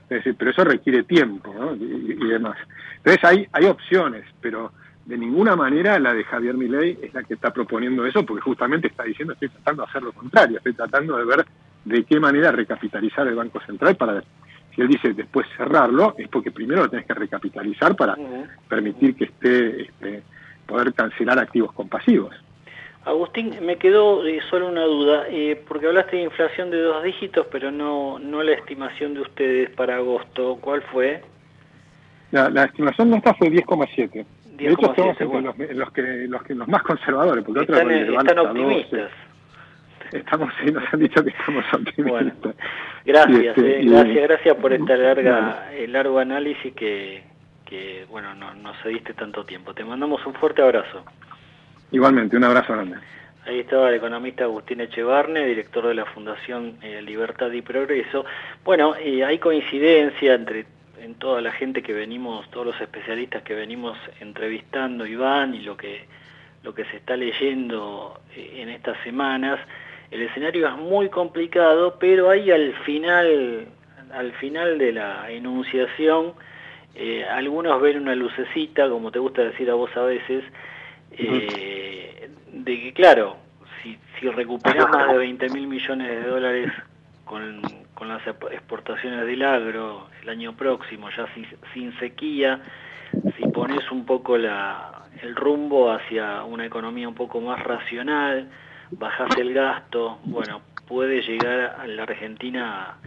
[0.08, 2.58] pero eso requiere tiempo y, demás.
[2.98, 4.72] Entonces hay, hay opciones, pero
[5.06, 8.88] de ninguna manera la de Javier Milei es la que está proponiendo eso, porque justamente
[8.88, 11.46] está diciendo estoy tratando de hacer lo contrario, estoy tratando de ver
[11.84, 14.24] de qué manera recapitalizar el Banco Central para
[14.74, 18.16] si él dice después cerrarlo, es porque primero lo tenés que recapitalizar para
[18.68, 20.24] permitir que esté, este,
[20.66, 22.34] poder cancelar activos compasivos.
[23.06, 27.46] Agustín, me quedó eh, solo una duda, eh, porque hablaste de inflación de dos dígitos,
[27.52, 30.58] pero no, no la estimación de ustedes para agosto.
[30.62, 31.22] ¿Cuál fue?
[32.32, 34.26] La, estimación nuestra fue 10,7.
[34.58, 39.12] De hecho, estamos entre los, que, los, que, los más conservadores, porque están, están optimistas.
[40.12, 42.56] Estamos, sí, nos han dicho que estamos optimistas.
[43.04, 47.24] gracias, este, eh, gracias, gracias por esta larga, el largo análisis que,
[47.66, 49.74] que bueno, no, no diste tanto tiempo.
[49.74, 51.04] Te mandamos un fuerte abrazo.
[51.92, 52.98] Igualmente, un abrazo grande.
[53.46, 58.24] Ahí estaba el economista Agustín Echevarne, director de la Fundación eh, Libertad y Progreso.
[58.64, 60.66] Bueno, eh, hay coincidencia entre
[61.04, 65.76] en toda la gente que venimos, todos los especialistas que venimos entrevistando, Iván, y lo
[65.76, 66.06] que,
[66.64, 69.60] lo que se está leyendo eh, en estas semanas.
[70.12, 73.68] El escenario es muy complicado, pero ahí al final,
[74.14, 76.34] al final de la enunciación,
[77.32, 80.44] algunos ven una lucecita, como te gusta decir a vos a veces,
[81.18, 83.38] eh, de que, claro,
[83.82, 86.72] si, si recuperás más de 20 mil millones de dólares
[87.26, 87.62] con,
[87.94, 91.28] con, las exportaciones del agro el año próximo, ya
[91.74, 92.62] sin, sequía,
[93.38, 98.50] si pones un poco la, el rumbo hacia una economía un poco más racional,
[98.92, 102.98] bajás el gasto, bueno, puede llegar a la Argentina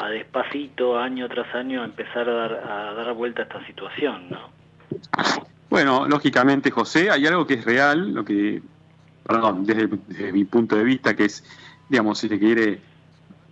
[0.00, 4.30] a, despacito, año tras año, a empezar a dar, a dar vuelta a esta situación,
[4.30, 4.56] ¿no?
[5.68, 8.62] Bueno, lógicamente, José, hay algo que es real, lo que,
[9.26, 11.44] perdón, desde, mi punto de vista, que es,
[11.88, 12.80] digamos, si se quiere,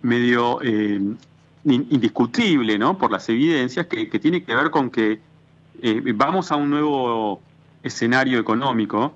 [0.05, 1.01] medio eh,
[1.65, 2.97] indiscutible, ¿no?
[2.97, 5.19] Por las evidencias, que, tiene que ver con que
[5.81, 7.41] eh, vamos a un nuevo
[7.83, 9.15] escenario económico.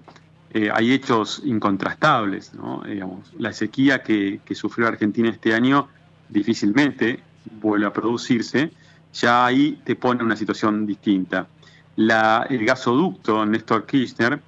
[0.52, 2.82] Eh, hay hechos incontrastables, ¿no?
[2.86, 5.88] Digamos, la sequía que, sufrió Argentina este año
[6.28, 7.20] difícilmente
[7.62, 8.72] vuelve a producirse.
[9.14, 11.48] Ya ahí te pone una situación distinta
[11.98, 14.40] el gasoducto Néstor Kirchner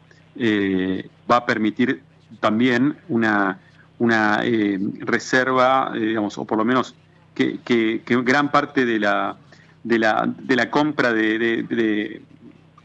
[1.29, 2.01] va a permitir
[2.39, 3.59] también una,
[4.01, 6.95] una eh, reserva, eh, digamos, o por lo menos
[7.35, 9.37] que, que, gran parte de la,
[9.83, 12.21] de la, de la compra de, de,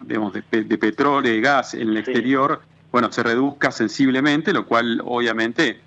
[0.03, 0.43] digamos, de,
[0.79, 2.61] petróleo y gas en el exterior,
[2.93, 5.81] bueno, se reduzca sensiblemente, lo cual obviamente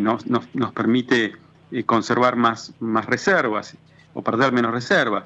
[0.00, 1.34] nos, nos, nos, permite
[1.84, 3.76] conservar más, más reservas
[4.14, 5.24] o perder menos reservas.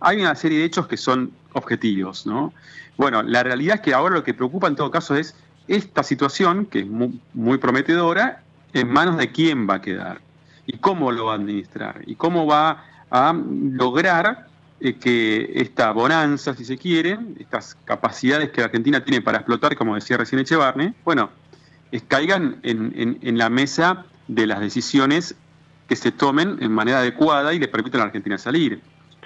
[0.00, 2.52] Hay una serie de hechos que son objetivos, ¿no?
[2.96, 5.34] Bueno, la realidad es que ahora lo que preocupa en todo caso es
[5.68, 10.20] esta situación, que es muy, prometedora, en manos de quién va a quedar
[10.66, 14.46] y cómo lo va a administrar y cómo va a lograr
[14.80, 19.94] eh, que esta bonanza, si se quiere, estas capacidades que Argentina tiene para explotar, como
[19.94, 21.30] decía recién Echevarne, bueno,
[22.06, 25.34] caigan en, en la mesa de las decisiones
[25.88, 28.80] que se tomen en manera adecuada y le permitan a la Argentina salir.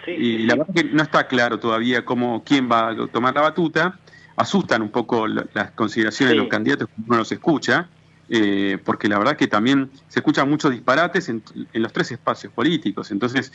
[0.06, 3.98] y la verdad que no está claro todavía cómo quién va a tomar la batuta.
[4.36, 7.88] Asustan un poco las consideraciones de los candidatos cuando uno los escucha,
[8.28, 13.10] eh, porque la verdad que también se escuchan muchos disparates en, los tres espacios políticos.
[13.10, 13.52] Entonces,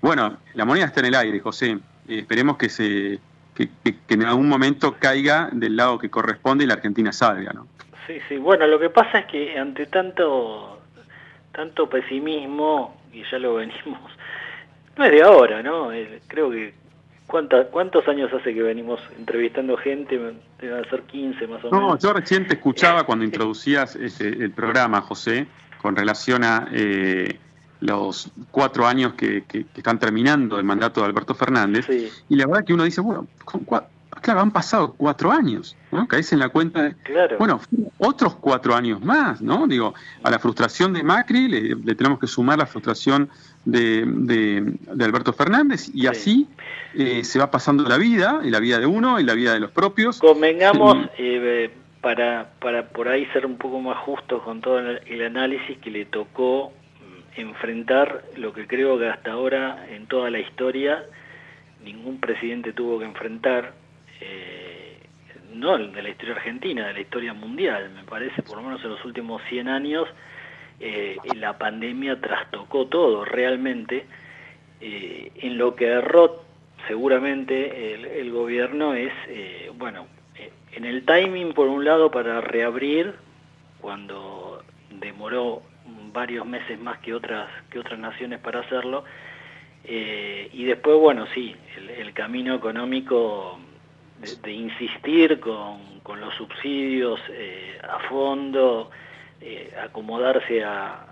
[0.00, 1.78] bueno, la moneda está en el aire, José.
[2.08, 3.18] Eh, esperemos que se
[3.54, 3.68] que,
[4.08, 7.66] en algún momento caiga del lado que corresponde y la Argentina salga, ¿no?
[8.06, 8.36] Sí, sí.
[8.38, 10.80] Bueno, lo que pasa es que ante tanto
[11.52, 14.10] tanto pesimismo, y ya lo venimos,
[14.96, 15.90] no es de ahora, ¿no?
[16.28, 16.74] creo que
[17.26, 20.18] ¿Cuántos años hace que venimos entrevistando gente?
[20.60, 21.80] Deben ser 15 más o menos.
[21.80, 25.46] No, yo recién te escuchaba cuando introducías el programa, José,
[25.80, 27.38] con relación a eh,
[27.80, 31.88] los cuatro años que, están terminando el mandato de Alberto Fernández.
[32.28, 33.26] Y la verdad que uno dice, bueno,
[34.20, 36.06] claro, han pasado cuatro años, ¿no?
[36.06, 36.96] Caes en la cuenta de,
[37.38, 37.60] bueno,
[37.98, 39.66] otros cuatro años más, ¿no?
[39.66, 43.28] Digo, a la frustración de Macri le, tenemos que sumar la frustración
[43.64, 46.48] de, de, Alberto Fernández y así
[46.94, 49.60] eh, se va pasando la vida, y la vida de uno y la vida de
[49.60, 50.18] los propios.
[50.18, 51.70] Convengamos, eh,
[52.00, 56.04] para, para por ahí ser un poco más justos con todo el análisis que le
[56.04, 61.04] tocó mm, enfrentar lo que creo que hasta ahora en toda la historia
[61.84, 63.72] ningún presidente tuvo que enfrentar,
[64.20, 64.98] eh,
[65.54, 67.90] no de la historia argentina, de la historia mundial.
[67.94, 70.08] Me parece, por lo menos en los últimos 100 años,
[70.80, 74.04] eh, la pandemia trastocó todo realmente.
[74.80, 76.42] Eh, en lo que erró
[76.88, 80.08] seguramente el, gobierno es, eh, bueno,
[80.72, 83.14] en el timing por un lado para reabrir,
[83.80, 85.62] cuando demoró
[86.12, 89.04] varios meses más que otras, que otras naciones para hacerlo,
[89.84, 91.54] y después, bueno, sí,
[91.98, 93.58] el, camino económico
[94.42, 97.20] de, insistir con, con, los subsidios
[97.82, 98.90] a fondo,
[99.44, 101.06] eh, acomodarse a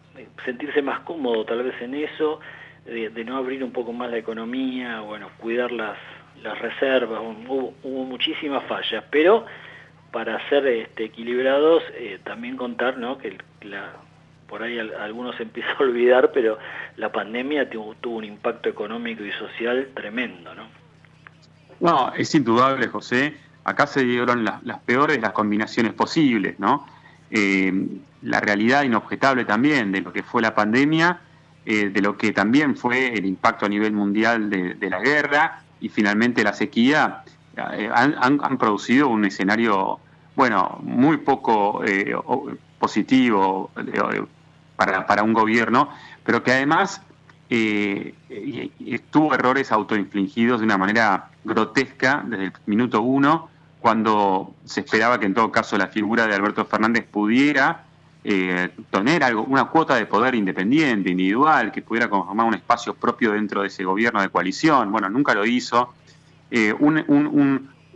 [0.45, 2.39] sentirse más cómodo tal vez en eso,
[2.85, 5.99] de, no abrir un poco más la economía, bueno, cuidar las,
[6.43, 9.47] las reservas, hubo, muchísimas fallas, pero
[10.13, 13.19] para ser este, equilibrados eh, también contar ¿no?
[13.19, 13.93] que la,
[14.49, 16.59] por ahí algunos se empieza a olvidar, pero
[16.97, 20.69] la pandemia tuvo, un impacto económico y social tremendo, ¿no?
[21.81, 23.35] No, es indudable, José.
[23.65, 26.87] Acá se dieron las, las peores las combinaciones posibles, ¿no?
[27.31, 27.73] Eh,
[28.23, 31.21] la realidad inobjetable también de lo que fue la pandemia,
[31.65, 35.89] eh, de lo que también fue el impacto a nivel mundial de, la guerra y
[35.89, 37.23] finalmente la sequía,
[37.57, 40.01] eh, han, producido un escenario,
[40.37, 41.83] bueno, muy poco
[42.79, 43.71] positivo
[44.77, 45.91] para, para, un gobierno,
[46.25, 47.01] pero que además
[49.11, 53.49] tuvo errores autoinfligidos de una manera grotesca desde el minuto uno
[53.81, 57.85] cuando se esperaba que en todo caso la figura de Alberto Fernández pudiera
[58.23, 63.33] eh, tener algo, una cuota de poder independiente, individual, que pudiera conformar un espacio propio
[63.33, 64.93] dentro de ese gobierno de coalición.
[64.93, 65.95] Bueno, nunca lo hizo.
[66.51, 66.75] Eh,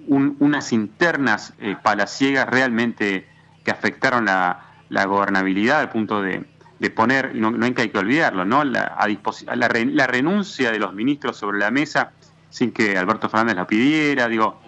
[0.06, 3.26] unas internas eh, palaciegas realmente
[3.64, 6.44] que afectaron la, gobernabilidad al punto de,
[6.94, 8.64] poner, no, no, hay que olvidarlo, ¿no?
[8.64, 12.12] La, a la, la, renuncia de los ministros sobre la mesa
[12.54, 14.60] sin que Alberto Fernández la pidiera, digo,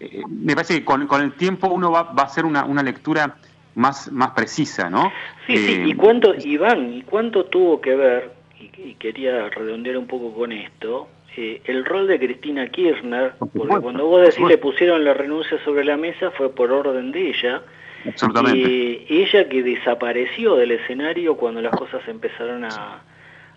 [0.00, 3.36] eh, me parece que con, el tiempo uno va, va a hacer una, una, lectura
[3.74, 5.12] más, más precisa, ¿no?
[5.46, 10.06] Sí, sí, y eh, cuánto, Iván, y cuánto tuvo que ver, y, quería redondear un
[10.06, 15.04] poco con esto, eh, el rol de Cristina Kirchner, porque cuando vos decís le pusieron
[15.04, 17.62] la renuncia sobre la mesa fue por orden de ella,
[18.06, 18.58] Absolutamente.
[18.58, 23.02] Y ella que desapareció del escenario cuando las cosas empezaron a,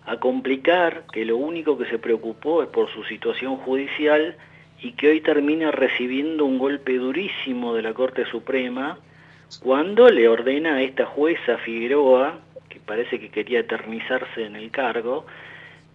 [0.04, 4.36] a complicar, que lo único que se preocupó es por su situación judicial,
[4.84, 8.98] y que hoy termina recibiendo un golpe durísimo de la Corte Suprema
[9.62, 15.24] cuando le ordena a esta jueza Figueroa, que parece que quería eternizarse en el cargo,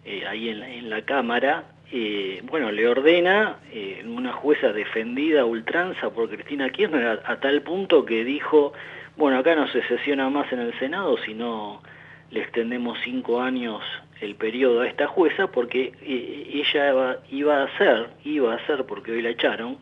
[0.06, 6.10] eh, ahí en la, Cámara, eh, bueno, le ordena eh, una jueza defendida a ultranza
[6.10, 8.74] por Cristina Kirchner a, tal punto que dijo,
[9.18, 11.84] bueno, acá no se sesiona más en el Senado, sino
[12.32, 13.84] le extendemos cinco años
[14.22, 19.12] el periodo a esta jueza porque eh, ella iba a ser, iba a ser porque
[19.12, 19.78] hoy la echaron,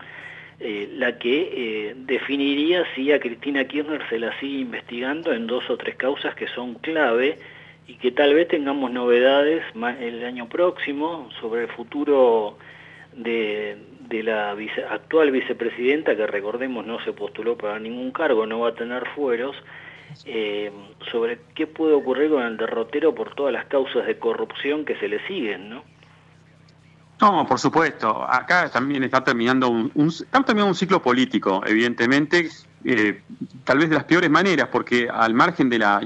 [0.59, 5.69] eh, la que eh, definiría si a Cristina Kirchner se la sigue investigando en dos
[5.69, 7.37] o tres causas que son clave
[7.87, 9.63] y que tal vez tengamos novedades
[10.01, 12.57] el año próximo sobre el futuro
[13.13, 13.77] de,
[14.23, 14.51] la
[14.89, 19.55] actual vicepresidenta, que recordemos no se postuló para ningún cargo, no va a tener fueros,
[20.25, 20.71] eh,
[21.11, 25.07] sobre qué puede ocurrir con el derrotero por todas las causas de corrupción que se
[25.07, 25.83] le siguen, ¿no?
[27.19, 28.23] No, por supuesto.
[28.29, 32.49] Acá también está terminando un, un ciclo político, evidentemente,
[32.85, 33.21] eh,
[33.63, 35.99] tal vez de las peores maneras, porque al margen de la,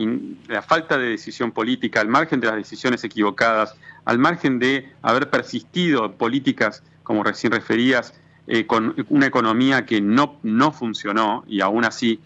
[0.48, 5.30] la, falta de decisión política, al margen de las decisiones equivocadas, al margen de haber
[5.30, 8.14] persistido políticas, como recién referías,
[8.48, 12.20] eh, con una economía que no, no funcionó y aún así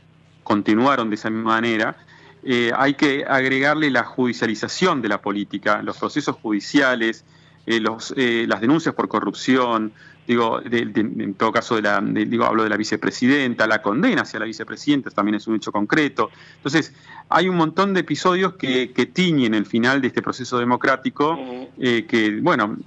[0.46, 1.98] continuaron de esa misma manera,
[2.48, 7.26] eh, hay que agregarle la judicialización de la política, los procesos judiciales,
[7.66, 9.92] eh, los, eh, las denuncias por corrupción,
[10.28, 14.46] digo, en todo caso de la, digo, hablo de la vicepresidenta, la condena hacia la
[14.46, 16.30] vicepresidenta también es un hecho concreto.
[16.58, 16.94] Entonces,
[17.30, 21.40] hay un montón de episodios que, que tiñen el final de este proceso democrático,
[21.80, 22.78] que, bueno,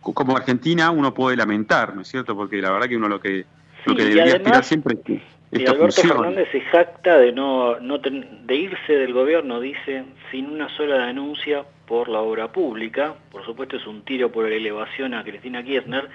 [0.00, 2.34] como Argentina uno puede lamentar, ¿no es cierto?
[2.34, 3.44] Porque la verdad que uno lo que,
[3.84, 7.98] lo que debería aspirar siempre es que y Alberto Fernández se jacta de no, no
[7.98, 13.14] de irse del gobierno, dice, sin una sola denuncia por la obra pública.
[13.30, 16.08] Por supuesto es un tiro por la elevación a Cristina Kirchner.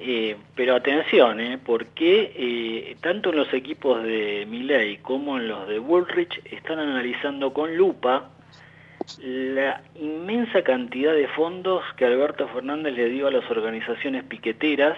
[0.00, 5.66] Eh, pero atención, eh, porque eh, tanto en los equipos de Milley como en los
[5.66, 8.30] de Woolrich están analizando con lupa
[9.18, 14.96] la inmensa cantidad de fondos que Alberto Fernández le dio a las organizaciones piqueteras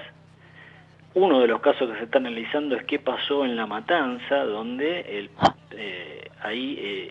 [1.14, 5.28] uno de los casos que se está analizando es qué pasó en La Matanza, donde
[5.72, 7.10] eh, ahí eh,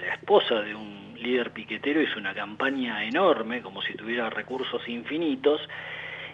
[0.00, 5.60] la esposa de un líder piquetero hizo una campaña enorme, como si tuviera recursos infinitos,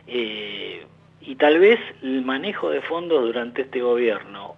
[0.06, 0.86] eh,
[1.20, 4.56] y tal vez el manejo de fondos durante este gobierno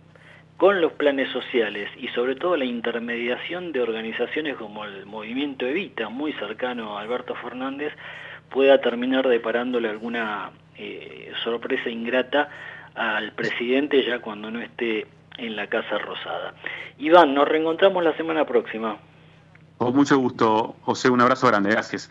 [0.57, 6.09] con los planes sociales y sobre todo la intermediación de organizaciones como el Movimiento Evita,
[6.09, 7.93] muy cercano a Alberto Fernández,
[8.51, 12.49] pueda terminar deparándole alguna eh, sorpresa ingrata
[12.95, 15.07] al presidente ya cuando no esté
[15.37, 16.55] en la Casa Rosada.
[16.99, 18.97] Iván, nos reencontramos la semana próxima.
[19.79, 22.11] Con mucho gusto, José, un abrazo grande, gracias.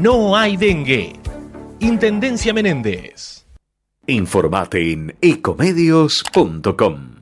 [0.00, 1.12] no hay dengue.
[1.80, 3.46] Intendencia Menéndez.
[4.06, 7.14] Informate en ecomedios.com.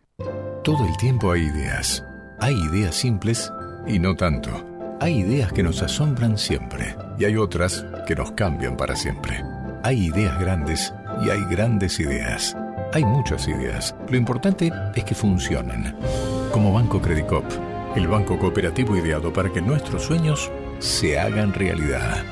[0.62, 2.04] Todo el tiempo hay ideas.
[2.40, 3.52] Hay ideas simples
[3.86, 4.50] y no tanto.
[5.00, 9.42] Hay ideas que nos asombran siempre y hay otras que nos cambian para siempre.
[9.82, 12.56] Hay ideas grandes y hay grandes ideas.
[12.92, 13.94] Hay muchas ideas.
[14.08, 15.96] Lo importante es que funcionen.
[16.52, 17.44] Como Banco Credicop,
[17.96, 22.22] el banco cooperativo ideado para que nuestros sueños se hagan realidad.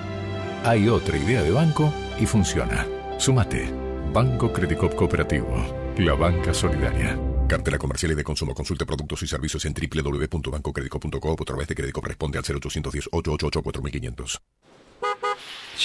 [0.65, 2.87] Hay otra idea de banco y funciona.
[3.19, 3.69] Sumate.
[4.13, 5.95] Banco Credicop Cooperativo.
[5.99, 7.19] La banca solidaria.
[7.49, 8.55] Cartela comercial y de consumo.
[8.55, 13.63] Consulte productos y servicios en www.bancocredico.com o a través de crédito corresponde al 0810 888
[13.63, 14.43] 4500.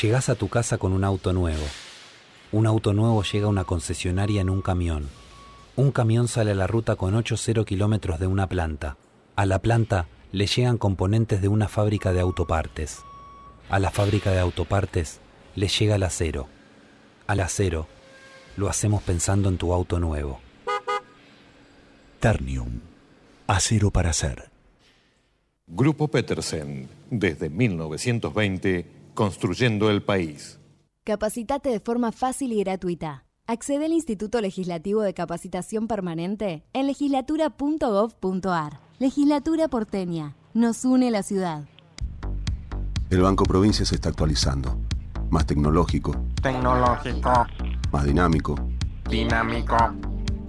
[0.01, 1.63] Llegás a tu casa con un auto nuevo.
[2.51, 5.07] Un auto nuevo llega a una concesionaria en un camión.
[5.75, 8.97] Un camión sale a la ruta con 8-0 kilómetros de una planta.
[9.35, 12.99] A la planta le llegan componentes de una fábrica de autopartes.
[13.69, 15.19] A la fábrica de autopartes
[15.55, 16.47] le llega el acero.
[17.27, 17.87] Al acero
[18.57, 20.41] lo hacemos pensando en tu auto nuevo.
[22.21, 22.79] Ternium.
[23.47, 24.51] Acero para hacer.
[25.65, 30.59] Grupo Petersen, desde 1920, construyendo el país.
[31.03, 33.25] Capacitate de forma fácil y gratuita.
[33.47, 38.79] Accede al Instituto Legislativo de Capacitación Permanente en legislatura.gov.ar.
[38.99, 40.35] Legislatura porteña.
[40.53, 41.63] Nos une la ciudad.
[43.09, 44.77] El Banco Provincia se está actualizando.
[45.31, 47.47] Más tecnológico, Tecnológico,
[47.91, 48.55] más dinámico,
[49.09, 49.75] dinámico,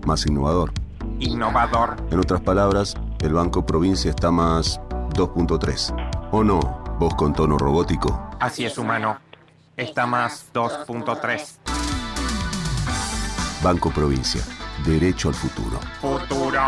[0.04, 0.81] más innovador.
[1.22, 1.96] Innovador.
[2.10, 4.80] En otras palabras, el Banco Provincia está más
[5.14, 6.30] 2.3.
[6.32, 6.60] ¿O no?
[6.98, 8.30] Vos con tono robótico.
[8.40, 9.18] Así es, humano.
[9.76, 11.58] Está más 2.3.
[13.62, 14.42] Banco Provincia.
[14.84, 15.78] Derecho al futuro.
[16.00, 16.60] Futuro.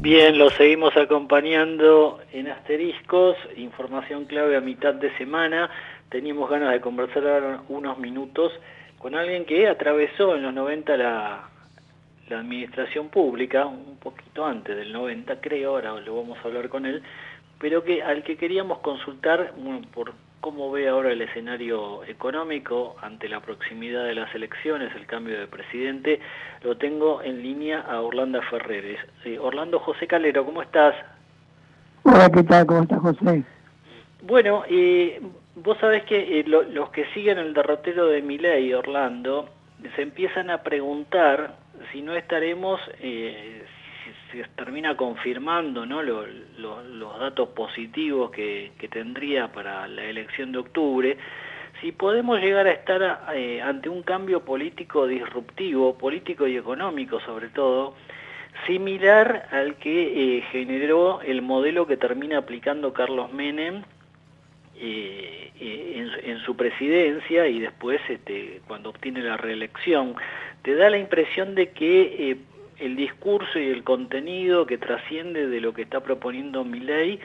[0.00, 5.70] Bien, lo seguimos acompañando en asteriscos, información clave a mitad de semana.
[6.10, 8.52] Teníamos ganas de conversar ahora unos minutos
[9.06, 11.44] con alguien que atravesó en los 90 la,
[12.28, 16.86] la administración pública, un poquito antes del 90 creo, ahora lo vamos a hablar con
[16.86, 17.04] él,
[17.60, 23.28] pero que al que queríamos consultar bueno, por cómo ve ahora el escenario económico ante
[23.28, 26.18] la proximidad de las elecciones, el cambio de presidente,
[26.64, 28.98] lo tengo en línea a Orlando Ferreres.
[29.24, 30.96] Eh, Orlando José Calero, ¿cómo estás?
[32.02, 32.66] Hola, ¿qué tal?
[32.66, 33.44] ¿Cómo estás, José?
[34.22, 35.20] Bueno, eh,
[35.56, 39.48] vos sabés que eh, lo- los que siguen el derrotero de Milei, Orlando,
[39.94, 41.56] se empiezan a preguntar
[41.92, 43.64] si no estaremos, eh,
[44.32, 46.02] si se termina confirmando ¿no?
[46.02, 46.26] lo-
[46.58, 51.16] lo- los datos positivos que, que tendría para la elección de octubre,
[51.80, 57.48] si podemos llegar a estar eh, ante un cambio político disruptivo, político y económico sobre
[57.48, 57.94] todo,
[58.66, 63.82] similar al que generó el modelo que termina aplicando Carlos Menem
[64.78, 70.14] eh, eh, en, su- en su presidencia y después este, cuando obtiene la reelección.
[70.62, 72.36] ¿Te da la impresión de que eh,
[72.78, 77.20] el discurso y el contenido que trasciende de lo que está proponiendo Milei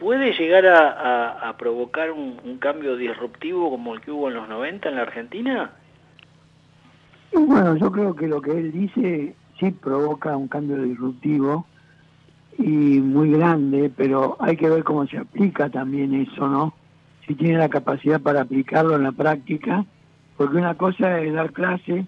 [0.00, 4.94] puede llegar a, provocar un, cambio disruptivo como el que hubo en los 90 en
[4.96, 5.70] la Argentina?
[7.32, 11.66] Bueno, yo creo que lo que él dice sí provoca un cambio disruptivo
[12.62, 16.74] y muy grande, pero hay que ver cómo se aplica también eso, ¿no?
[17.26, 19.84] Si tiene la capacidad para aplicarlo en la práctica,
[20.36, 22.04] porque una cosa es dar clase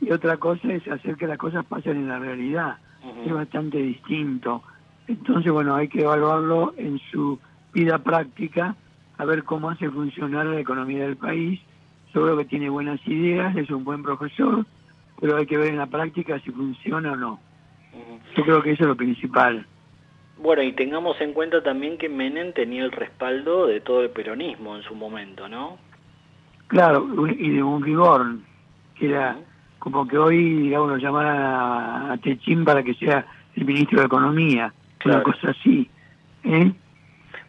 [0.00, 2.76] y otra cosa es hacer que las cosas pasen en la realidad.
[3.26, 4.62] Es bastante distinto.
[5.06, 7.38] Entonces, bueno, hay que evaluarlo en su
[7.74, 8.76] vida práctica,
[9.18, 11.60] a ver cómo hace funcionar la economía del país.
[12.12, 14.64] Seguro que tiene buenas ideas, es un buen profesor,
[15.20, 17.40] pero hay que ver en la práctica si funciona o no.
[18.36, 19.66] Yo creo que eso es lo principal.
[20.38, 24.76] Bueno, y tengamos en cuenta también que Menem tenía el respaldo de todo el peronismo
[24.76, 25.78] en su momento, ¿no?
[26.66, 28.36] Claro, y de un rigor,
[28.98, 29.36] que era
[29.78, 33.24] como que hoy, digamos, lo llamaran a, a Techín para que sea
[33.54, 34.72] el ministro de Economía,
[35.04, 35.88] una cosa así.
[36.44, 36.72] ¿eh?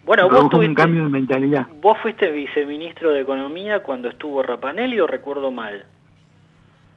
[0.06, 1.68] Bueno, vos, Produjo un tuviste- cambio de mentalidad.
[1.82, 5.86] vos fuiste viceministro de Economía cuando estuvo Rapanelli o recuerdo mal.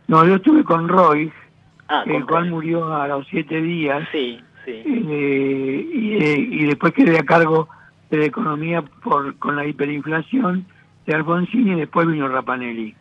[0.09, 1.33] No, yo estuve con Roy,
[1.91, 4.07] Ah, el con cual murió a los siete días.
[4.13, 4.39] Sí,
[4.73, 5.05] sí.
[5.11, 7.69] eh, y, eh, y después quedé a cargo
[8.11, 10.67] de la economía por con la hiperinflación
[11.07, 12.95] de Alfonsín y después vino Rapanelli.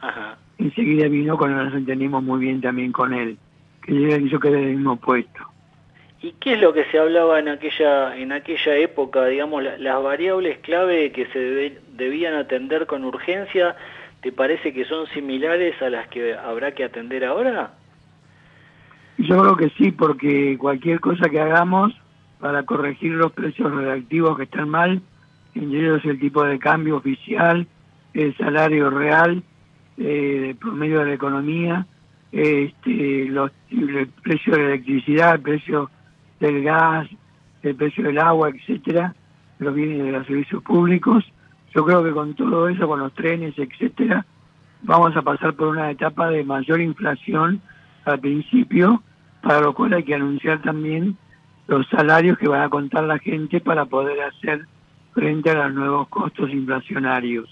[0.00, 0.36] Ajá.
[0.58, 3.36] Enseguida vino cuando nos entendimos muy bien también con él,
[3.84, 5.40] que yo, yo quedé en el mismo puesto.
[6.20, 10.00] ¿Y qué es lo que se hablaba en aquella en aquella época, digamos, la- las
[10.02, 13.74] variables clave que se debe- debían atender con urgencia,
[14.20, 17.72] ¿te parece que son similares a las que habrá que atender ahora?
[19.22, 21.92] Yo creo que sí, porque cualquier cosa que hagamos
[22.40, 25.00] para corregir los precios redactivos que están mal,
[25.54, 27.68] entre ellos el tipo de cambio oficial,
[28.14, 29.44] el salario real,
[29.96, 31.86] eh, el promedio de la economía,
[32.32, 35.90] este, los, el precio de la electricidad, el precio
[36.40, 37.08] del gas,
[37.62, 39.14] el precio del agua, etcétera,
[39.60, 41.24] los bienes de los servicios públicos.
[41.72, 44.26] Yo creo que con todo eso, con los trenes, etcétera,
[44.82, 47.60] vamos a pasar por una etapa de mayor inflación
[48.04, 49.00] al principio,
[49.42, 51.16] para lo cual hay que anunciar también
[51.66, 54.66] los salarios que van a contar la gente para poder hacer
[55.12, 57.48] frente a los nuevos costos inflacionarios.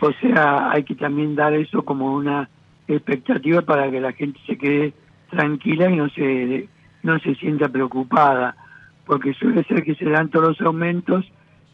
[0.00, 2.48] O sea, hay que también dar eso como una
[2.86, 4.92] expectativa para que la gente se quede
[5.30, 6.68] tranquila y no se
[7.02, 8.56] no se sienta preocupada,
[9.06, 11.24] porque suele ser que se dan todos los aumentos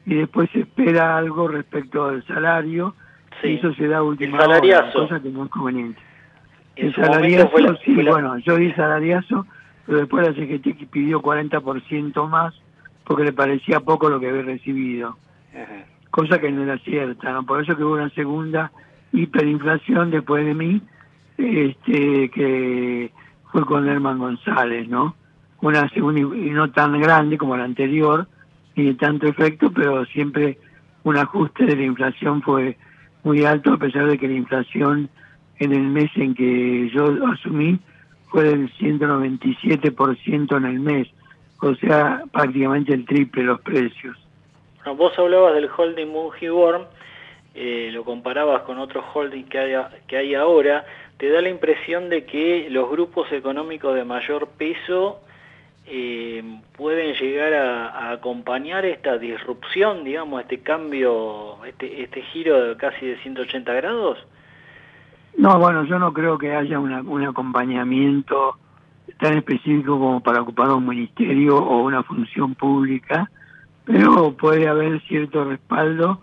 [0.04, 2.94] y después se espera algo respecto al salario
[3.42, 4.38] y eso se da última
[4.92, 6.00] cosa que no es conveniente.
[6.76, 9.46] En salariazo, fue la- sí, fue la- bueno, yo di salariazo,
[9.86, 12.54] pero después la CGT pidió 40% más
[13.04, 15.16] porque le parecía poco lo que había recibido,
[16.10, 17.44] cosa que no era cierta, ¿no?
[17.44, 18.70] Por eso que hubo una segunda
[19.12, 20.80] hiperinflación después de mí,
[21.36, 23.10] este que
[23.50, 25.14] fue con Herman González, ¿no?
[25.60, 28.26] Una segunda y no tan grande como la anterior,
[28.76, 30.58] ni de tanto efecto, pero siempre
[31.04, 32.76] un ajuste de la inflación fue
[33.24, 35.08] muy alto, a pesar de que la inflación
[35.62, 37.78] en el mes en que yo asumí
[38.28, 41.08] fue del 197% en el mes,
[41.60, 44.16] o sea, prácticamente el triple los precios.
[44.78, 46.86] Bueno, vos hablabas del holding Mungiborn,
[47.54, 49.74] eh, lo comparabas con otros holdings que hay,
[50.06, 50.84] que hay ahora,
[51.18, 55.20] ¿te da la impresión de que los grupos económicos de mayor peso
[55.86, 56.42] eh,
[56.76, 63.06] pueden llegar a, a acompañar esta disrupción, digamos, este cambio, este, este giro de casi
[63.06, 64.18] de 180 grados?
[65.38, 68.56] No, bueno, yo no creo que haya una- un acompañamiento
[69.18, 73.30] tan específico como para ocupar un ministerio o una función pública,
[73.84, 76.20] pero puede haber cierto respaldo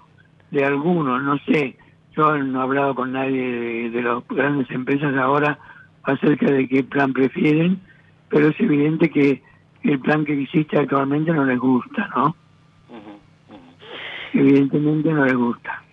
[0.51, 1.78] de algunos, no sé,
[2.16, 5.60] yo no he hablado con nadie de, de las grandes empresas ahora
[6.03, 7.80] acerca de qué plan prefieren,
[8.30, 9.41] pero es evidente que
[9.84, 12.36] el plan que existe actualmente no les gusta, ¿no?
[14.34, 15.84] Evidentemente no les gusta.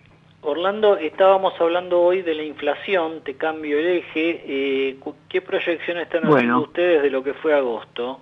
[0.49, 4.43] Orlando, estábamos hablando hoy de la inflación, te cambio el eje.
[4.47, 6.61] eh, ¿Qué proyección están haciendo Bueno.
[6.61, 8.21] ustedes de lo que fue agosto?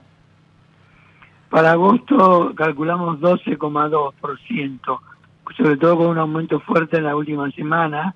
[1.52, 5.00] Para agosto calculamos 12,2%,
[5.56, 8.16] sobre todo con un aumento fuerte en la última semana,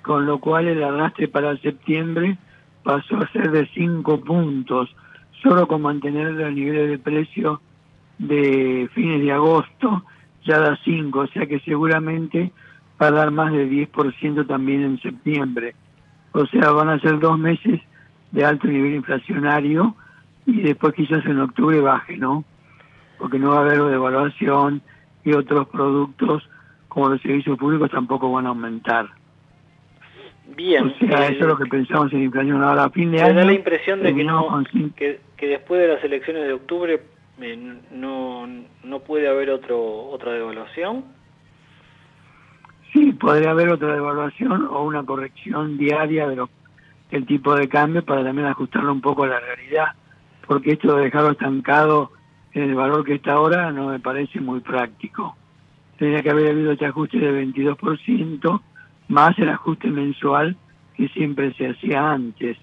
[0.00, 2.38] con lo cual el arrastre para septiembre
[2.82, 4.88] pasó a ser de 5 puntos,
[5.42, 7.60] solo con mantener los niveles de precio
[8.16, 10.04] de fines de agosto
[10.46, 12.50] ya da 5, o sea que seguramente
[13.00, 15.74] va a dar más de 10% también en septiembre.
[16.32, 17.80] O sea, van a ser dos meses
[18.30, 19.94] de alto nivel inflacionario
[20.46, 22.44] y después quizás en octubre baje, ¿no?
[23.18, 24.82] Porque no va a haber devaluación
[25.24, 26.48] y otros productos
[26.88, 29.08] como los servicios públicos tampoco van a aumentar.
[30.56, 32.62] Bien, O sea, eh, eso es lo que pensamos en inflación.
[32.62, 33.34] Ahora, a fin de me año...
[33.34, 34.62] da la impresión de no,
[34.96, 37.00] que, que después de las elecciones de octubre
[37.40, 38.46] eh, no,
[38.84, 39.80] no puede haber otro
[40.10, 41.04] otra devaluación.
[42.92, 46.50] Sí, podría haber otra devaluación o una corrección diaria de lo-
[47.10, 49.88] del tipo de cambio para también ajustarlo un poco a la realidad,
[50.46, 52.12] porque esto de dejarlo estancado
[52.52, 55.36] en el valor que está ahora no me parece muy práctico.
[55.98, 58.60] Tendría que haber habido este ajuste de 22%,
[59.08, 60.56] más el ajuste mensual
[60.96, 62.58] que siempre se hacía antes,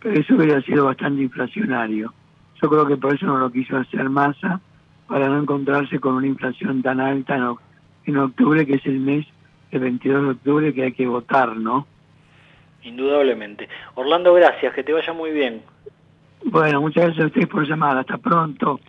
[0.00, 2.12] pero eso hubiera sido bastante inflacionario.
[2.60, 4.60] Yo creo que por eso no lo quiso hacer Massa,
[5.06, 7.60] para no encontrarse con una inflación tan alta en, oc-
[8.06, 9.26] en octubre, que es el mes
[9.70, 11.86] el 22 de octubre que hay que votar, ¿no?
[12.82, 13.68] Indudablemente.
[13.94, 15.62] Orlando, gracias, que te vaya muy bien.
[16.44, 17.96] Bueno, muchas gracias a ustedes por llamar.
[17.98, 18.80] Hasta pronto.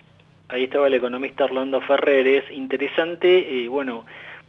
[0.50, 4.06] Ahí estaba el economista Orlando Ferreres, interesante, eh, bueno,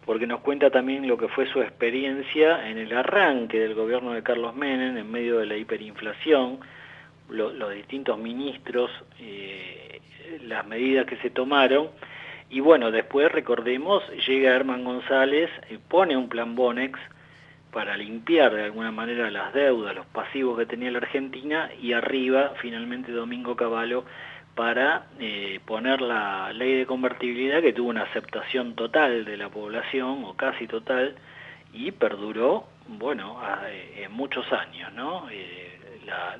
[0.06, 4.22] porque nos cuenta también lo que fue su experiencia en el arranque del gobierno de
[4.22, 6.58] Carlos Menem en medio de la hiperinflación,
[7.28, 10.00] lo- los distintos ministros, eh,
[10.46, 11.88] las medidas que se tomaron,
[12.50, 16.98] y bueno, después recordemos, llega Herman González, eh, pone un plan Bonex
[17.72, 22.54] para limpiar de alguna manera las deudas, los pasivos que tenía la Argentina, y arriba
[22.60, 24.04] finalmente Domingo Cavallo
[24.56, 30.24] para eh, poner la ley de convertibilidad que tuvo una aceptación total de la población
[30.24, 31.14] o casi total
[31.72, 35.28] y perduró, bueno, a- eh, muchos años, ¿no?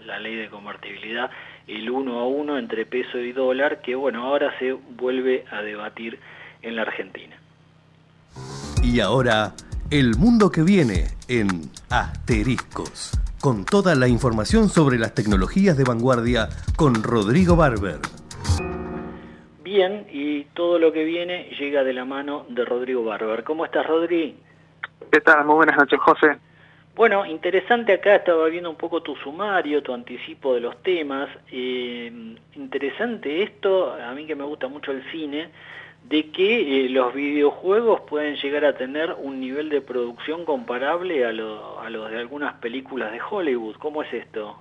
[0.04, 1.30] La ley de convertibilidad,
[1.70, 6.18] el uno a uno entre peso y dólar, que bueno, ahora se vuelve a debatir
[6.62, 7.36] en la Argentina.
[8.82, 9.52] Y ahora,
[9.90, 11.48] el mundo que viene en
[11.90, 18.00] Asteriscos, con toda la información sobre las tecnologías de vanguardia con Rodrigo Barber.
[19.62, 23.44] Bien, y todo lo que viene llega de la mano de Rodrigo Barber.
[23.44, 24.36] ¿Cómo estás, Rodri?
[25.12, 25.44] ¿Qué tal?
[25.44, 26.38] Muy buenas noches, José.
[26.94, 31.28] Bueno, interesante acá, estaba viendo un poco tu sumario, tu anticipo de los temas.
[31.50, 32.12] Eh,
[32.56, 35.48] interesante esto, a mí que me gusta mucho el cine,
[36.04, 41.32] de que eh, los videojuegos pueden llegar a tener un nivel de producción comparable a,
[41.32, 43.76] lo- a los de algunas películas de Hollywood.
[43.76, 44.58] ¿Cómo es esto?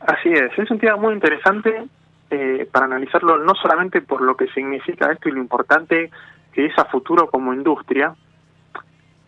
[0.00, 1.84] Así es, es un tema muy interesante
[2.30, 6.10] eh, para analizarlo no solamente por lo que significa esto y lo importante
[6.52, 8.14] que es a futuro como industria,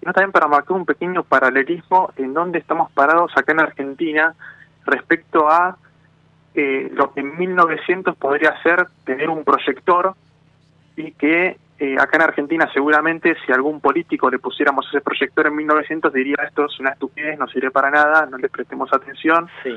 [0.05, 4.35] sino también para marcar un pequeño paralelismo en donde estamos parados acá en Argentina
[4.85, 5.79] respecto a
[6.55, 10.15] eh, lo que en 1900 podría ser tener un proyector
[10.95, 15.57] y que eh, acá en Argentina seguramente si algún político le pusiéramos ese proyector en
[15.57, 19.75] 1900 diría esto es una estupidez, no sirve para nada, no le prestemos atención Sí.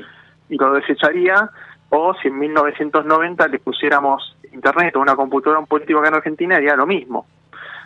[0.50, 1.48] y lo desecharía,
[1.88, 6.14] o si en 1990 le pusiéramos internet o una computadora a un político acá en
[6.16, 7.26] Argentina, haría lo mismo.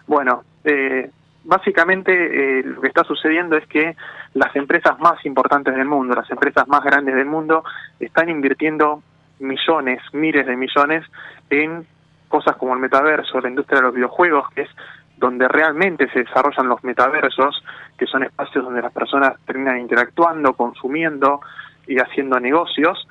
[0.09, 1.09] Bueno, eh,
[1.45, 3.97] básicamente eh, lo que está sucediendo es que
[4.35, 7.65] las empresas más importantes del mundo, las empresas más grandes del mundo,
[7.99, 9.03] están invirtiendo
[9.39, 11.05] millones, miles de millones
[11.51, 11.87] en
[12.29, 14.71] cosas como el metaverso, la industria de los videojuegos, que es
[15.19, 17.63] donde realmente se desarrollan los metaversos,
[17.99, 21.41] que son espacios donde las personas terminan interactuando, consumiendo
[21.87, 23.07] y haciendo negocios.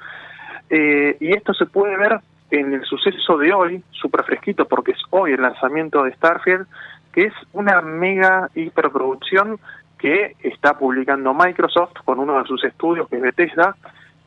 [0.69, 2.19] Eh, y esto se puede ver
[2.49, 6.67] en el suceso de hoy, súper fresquito, porque es hoy el lanzamiento de Starfield,
[7.14, 9.59] que es una mega hiperproducción
[9.97, 13.76] que está publicando Microsoft con uno de sus estudios, que es Bethesda,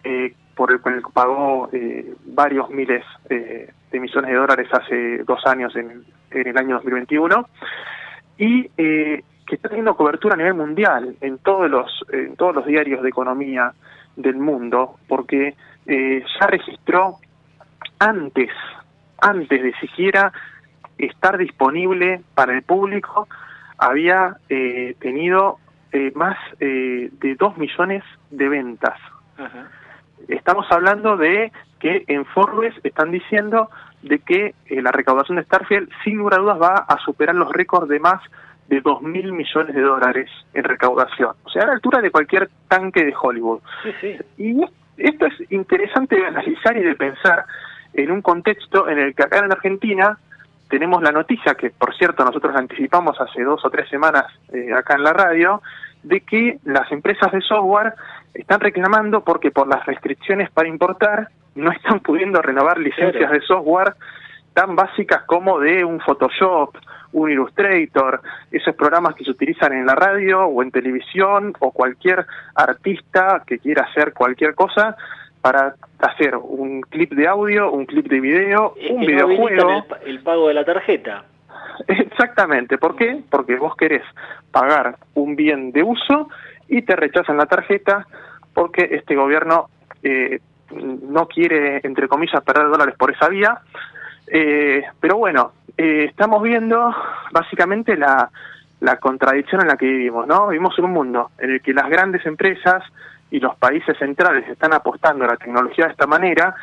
[0.04, 5.44] eh, por el cual pagó eh, varios miles eh, de millones de dólares hace dos
[5.46, 7.48] años, en, en el año 2021,
[8.38, 12.66] y eh, que está teniendo cobertura a nivel mundial en todos los, en todos los
[12.66, 13.72] diarios de economía
[14.16, 15.54] del mundo, porque
[15.86, 17.16] ya registró
[17.98, 18.48] antes,
[19.20, 20.32] antes de siquiera
[20.98, 23.28] estar disponible para el público,
[23.78, 25.58] había eh, tenido
[25.92, 28.98] eh, más eh, de 2 millones de ventas.
[30.28, 33.68] estamos hablando de que en Forbes están diciendo
[34.04, 37.50] de que eh, la recaudación de Starfield sin lugar a dudas va a superar los
[37.52, 38.22] récords de más
[38.68, 41.32] de 2 mil millones de dólares en recaudación.
[41.44, 43.60] O sea, a la altura de cualquier tanque de Hollywood.
[44.38, 44.62] Y
[44.96, 47.44] esto es interesante de analizar y de pensar
[47.92, 50.18] en un contexto en el que acá en Argentina
[50.74, 54.96] tenemos la noticia, que por cierto nosotros anticipamos hace dos o tres semanas eh, acá
[54.96, 55.62] en la radio,
[56.02, 57.94] de que las empresas de software
[58.34, 63.94] están reclamando porque por las restricciones para importar no están pudiendo renovar licencias de software
[64.52, 66.74] tan básicas como de un Photoshop,
[67.12, 68.20] un Illustrator,
[68.50, 73.60] esos programas que se utilizan en la radio o en televisión o cualquier artista que
[73.60, 74.96] quiera hacer cualquier cosa
[75.44, 79.68] para hacer un clip de audio, un clip de video, Es un que no videojuego.
[79.68, 81.24] habilitan el, el pago de la tarjeta.
[81.86, 83.20] Exactamente, ¿por qué?
[83.28, 84.02] Porque vos querés
[84.50, 86.30] pagar un bien de uso
[86.66, 88.06] y te rechazan la tarjeta
[88.54, 89.68] porque este gobierno
[90.02, 90.40] eh,
[90.72, 93.58] no quiere, entre comillas, perder dólares por esa vía.
[94.26, 96.90] Eh, pero bueno, eh, estamos viendo
[97.32, 98.30] básicamente la,
[98.80, 100.48] la contradicción en la que vivimos, ¿no?
[100.48, 102.82] Vivimos en un mundo en el que las grandes empresas
[103.34, 106.54] y los países centrales están apostando a la tecnología de esta manera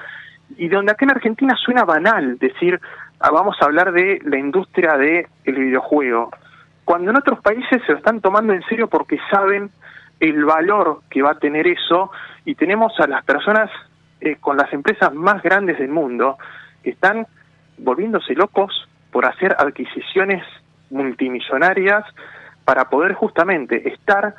[0.56, 2.80] y donde acá en Argentina suena banal decir
[3.20, 6.32] ah, vamos a hablar de la industria del videojuego,
[6.86, 9.70] cuando en otros países se lo están tomando en serio porque saben
[10.22, 12.10] el valor que va a tener eso
[12.46, 13.70] y tenemos a las personas
[14.22, 16.38] eh, con las empresas más grandes del mundo
[16.84, 17.28] que están
[17.80, 20.42] volviéndose locos por hacer adquisiciones
[20.90, 22.06] multimillonarias
[22.64, 24.36] para poder justamente estar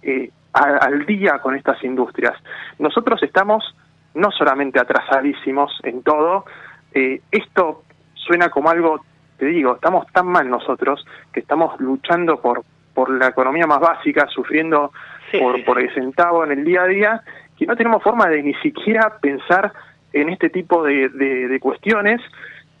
[0.00, 2.34] eh, a- al día con estas industrias.
[2.78, 3.74] Nosotros estamos
[4.14, 6.44] no solamente atrasadísimos en todo,
[6.92, 7.82] eh, esto
[8.14, 9.00] suena como algo,
[9.38, 12.62] te digo, estamos tan mal nosotros que estamos luchando por,
[12.94, 14.92] por la economía más básica, sufriendo
[15.40, 17.22] por, por el centavo en el día a día,
[17.58, 19.72] que no tenemos forma de ni siquiera pensar
[20.12, 22.20] en este tipo de, de- de cuestiones.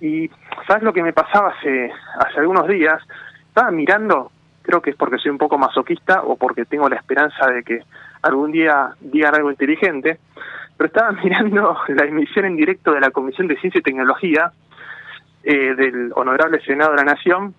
[0.00, 0.30] Y
[0.68, 3.02] ¿sabes lo que me pasaba hace, hace algunos días?
[3.48, 4.30] Estaba mirando,
[4.64, 7.80] creo que es porque soy un poco masoquista o porque tengo la esperanza de que
[8.22, 10.18] algún día digan algo inteligente,
[10.76, 14.50] pero estaba mirando la emisión en directo de la Comisión de Ciencia y Tecnología
[15.44, 17.54] eh, del Honorable Senado de la Nación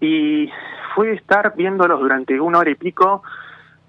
[0.00, 0.50] y
[0.94, 3.22] fue estar viéndolos durante una hora y pico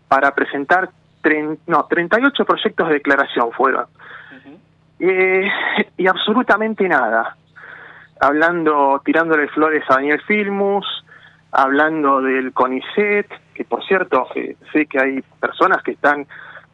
[0.07, 0.89] para presentar
[1.21, 3.85] tren- no, 38 proyectos de declaración fueron.
[4.99, 5.49] Eh,
[5.97, 7.35] y absolutamente nada.
[8.21, 10.85] Hablando, tirándole flores a Daniel Filmus,
[11.53, 16.25] hablando del CONICET, que por cierto, eh, sé que hay personas que están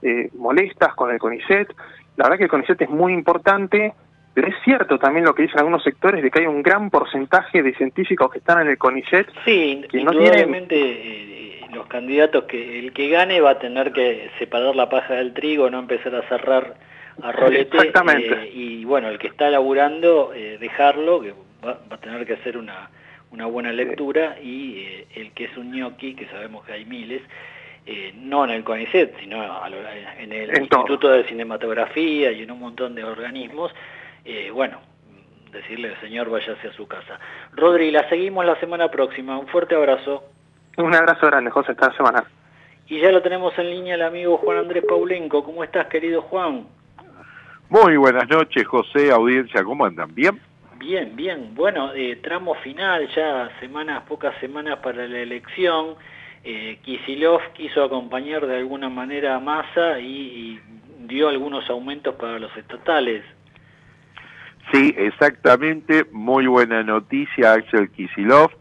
[0.01, 1.67] eh, molestas con el CONICET.
[2.15, 3.93] La verdad que el CONICET es muy importante,
[4.33, 7.61] pero es cierto también lo que dicen algunos sectores de que hay un gran porcentaje
[7.61, 12.45] de científicos que están en el CONICET Sí, que no tienen indudablemente eh, los candidatos
[12.45, 16.15] que el que gane va a tener que separar la paja del trigo, no empezar
[16.15, 16.75] a cerrar
[17.21, 17.75] a rolete.
[17.77, 18.33] Exactamente.
[18.33, 21.33] eh, y bueno, el que está laburando, eh, dejarlo, que
[21.65, 22.89] va, va a tener que hacer una,
[23.31, 27.21] una buena lectura, y eh, el que es un ñoqui, que sabemos que hay miles,
[27.85, 29.77] eh, no en el CONICET, sino a lo-
[30.19, 30.81] en el En todo.
[30.81, 33.73] Instituto de Cinematografía y en un montón de organismos,
[34.25, 34.79] eh, bueno,
[35.51, 37.19] decirle al señor váyase a su casa.
[37.53, 39.37] Rodri, la seguimos la semana próxima.
[39.39, 40.23] Un fuerte abrazo.
[40.77, 42.23] un abrazo grande, José, esta semana.
[42.87, 45.43] Y ya lo tenemos en línea el amigo Juan Andrés Paulenco.
[45.43, 46.65] ¿Cómo estás, querido Juan?
[47.69, 50.13] Muy buenas noches, José, audiencia, ¿cómo andan?
[50.15, 50.39] ¿Bien?
[50.79, 51.53] Bien, bien.
[51.55, 55.93] Bueno, eh, tramo final, ya semanas, pocas semanas para la elección.
[56.43, 60.59] Eh, Kisilov quiso acompañar de alguna manera a Massa y,
[60.99, 63.25] dio algunos aumentos para los estatales.
[64.71, 68.51] Sí, exactamente, muy buena noticia, Axel Kisilov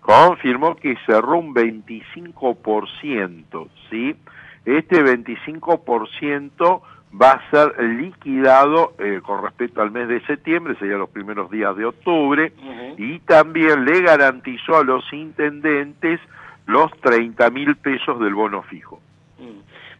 [0.00, 4.16] confirmó que cerró un 25%, ¿sí?
[4.64, 11.10] Este 25% va a ser liquidado eh, con respecto al mes de septiembre, serían los
[11.10, 12.52] primeros días de octubre,
[12.96, 16.20] y también le garantizó a los intendentes
[16.66, 19.00] los 30 mil pesos del bono fijo.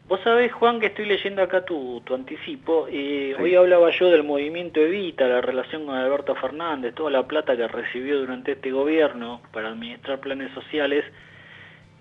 [0.08, 2.86] Vos sabés, Juan, que estoy leyendo acá tu, tu anticipo.
[2.90, 7.54] Eh, Hoy hablaba yo del movimiento Evita, la relación con Alberto Fernández, toda la plata
[7.54, 11.04] que recibió durante este gobierno para administrar planes sociales,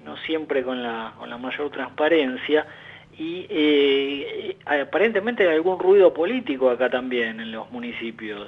[0.06, 2.66] no siempre con la, con la mayor transparencia.
[3.18, 8.48] Y eh, aparentemente hay algún ruido político acá también en los municipios.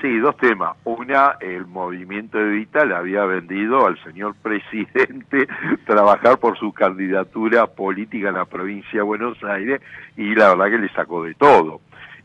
[0.00, 0.76] Sí, dos temas.
[0.84, 5.46] Una, el movimiento Evita le había vendido al señor presidente
[5.86, 9.80] trabajar por su candidatura política en la provincia de Buenos Aires
[10.16, 11.80] y la verdad que le sacó de todo.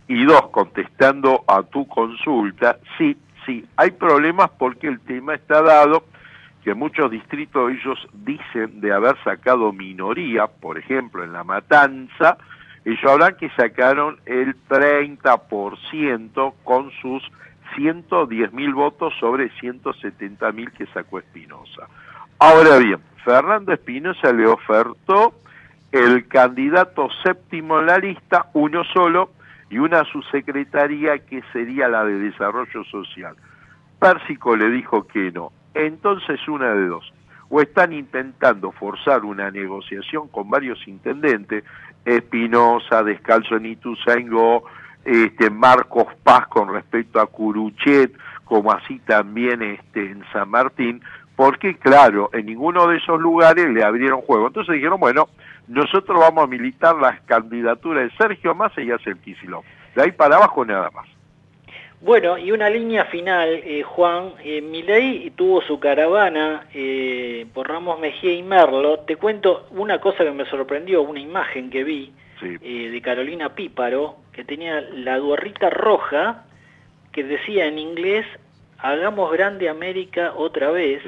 [0.08, 3.16] Y dos, contestando a tu consulta, sí,
[3.46, 6.04] sí, hay problemas porque el tema está dado
[6.64, 12.38] que muchos distritos ellos dicen de haber sacado minoría, por ejemplo en La Matanza,
[12.84, 17.24] Ellos hablan que sacaron el 30% con sus
[17.76, 21.88] 110 mil votos sobre 170 mil que sacó Espinosa.
[22.40, 25.36] Ahora bien, Fernando Espinosa le ofertó
[25.92, 29.32] el candidato séptimo en la lista, uno solo,
[29.70, 33.36] y una subsecretaría que sería la de Desarrollo Social.
[34.00, 35.52] Pérsico le dijo que no.
[35.74, 37.12] Entonces una de dos.
[37.50, 41.64] O están intentando forzar una negociación con varios intendentes,
[42.06, 43.78] Espinosa, Descalzo en
[45.04, 48.16] este, Marcos Paz con respecto a Curuchet,
[48.46, 51.02] como así también este, en San Martín,
[51.36, 54.48] porque claro, en ninguno de esos lugares le abrieron juego.
[54.48, 55.28] Entonces dijeron, bueno,
[55.68, 59.66] nosotros vamos a militar las candidaturas de Sergio Massa y hacer Kicillof.
[59.96, 61.08] De ahí para abajo nada más.
[62.02, 64.34] Bueno, y una línea final, eh, Juan.
[64.44, 69.00] Eh, Milei tuvo su caravana eh, por Ramos Mejía y Merlo.
[69.02, 74.16] Te cuento una cosa que me sorprendió, una imagen que vi eh, de Carolina Píparo,
[74.34, 76.46] que tenía la gorrita roja
[77.12, 78.26] que decía en inglés,
[78.80, 81.04] hagamos grande América otra vez,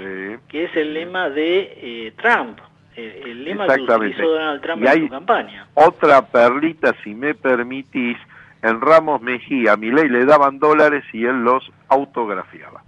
[0.48, 2.60] que es el lema de eh, Trump,
[2.96, 5.68] el lema que utilizó Donald Trump Y en hay su campaña.
[5.74, 8.18] Otra perlita, si me permitís,
[8.64, 12.82] en Ramos Mejía, a Milei le daban dólares y él los autografiaba.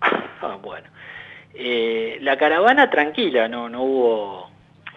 [0.00, 0.86] Ah, bueno.
[1.54, 4.50] Eh, la caravana tranquila, no, no hubo,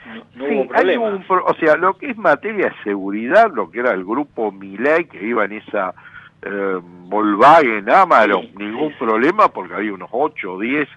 [0.07, 1.05] no, no Sí, hubo hay problema.
[1.05, 5.05] un o sea, lo que es materia de seguridad, lo que era el grupo Milei
[5.05, 5.93] que iba en esa
[6.41, 10.89] eh, Volkswagen Amarok, ningún problema porque había unos 8 o 10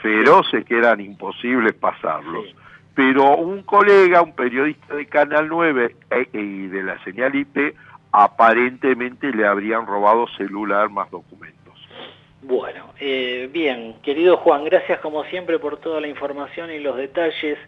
[0.00, 2.46] feroces que eran imposibles pasarlos.
[2.94, 7.74] Pero un colega, un periodista de Canal 9 eh, y de la señal IP,
[8.18, 11.56] aparentemente le habrían robado celular más documentos.
[12.42, 17.58] Bueno, eh, bien, querido Juan, gracias como siempre por toda la información y los detalles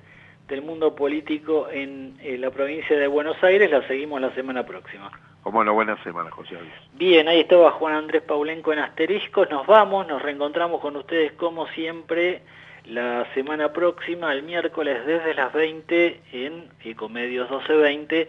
[0.48, 3.70] del mundo político en eh, la provincia de Buenos Aires.
[3.70, 5.12] La seguimos la semana próxima.
[5.44, 6.72] Como una buena semana, José Luis.
[6.94, 9.48] Bien, ahí estaba Juan Andrés Paulenco en Asteriscos.
[9.51, 12.42] Nos vamos, nos reencontramos con ustedes como siempre
[12.86, 18.28] la semana próxima, el miércoles desde las 20 en Ecomedios 1220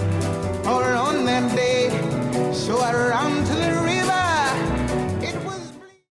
[0.79, 1.89] her on that day.
[2.53, 3.50] So I ran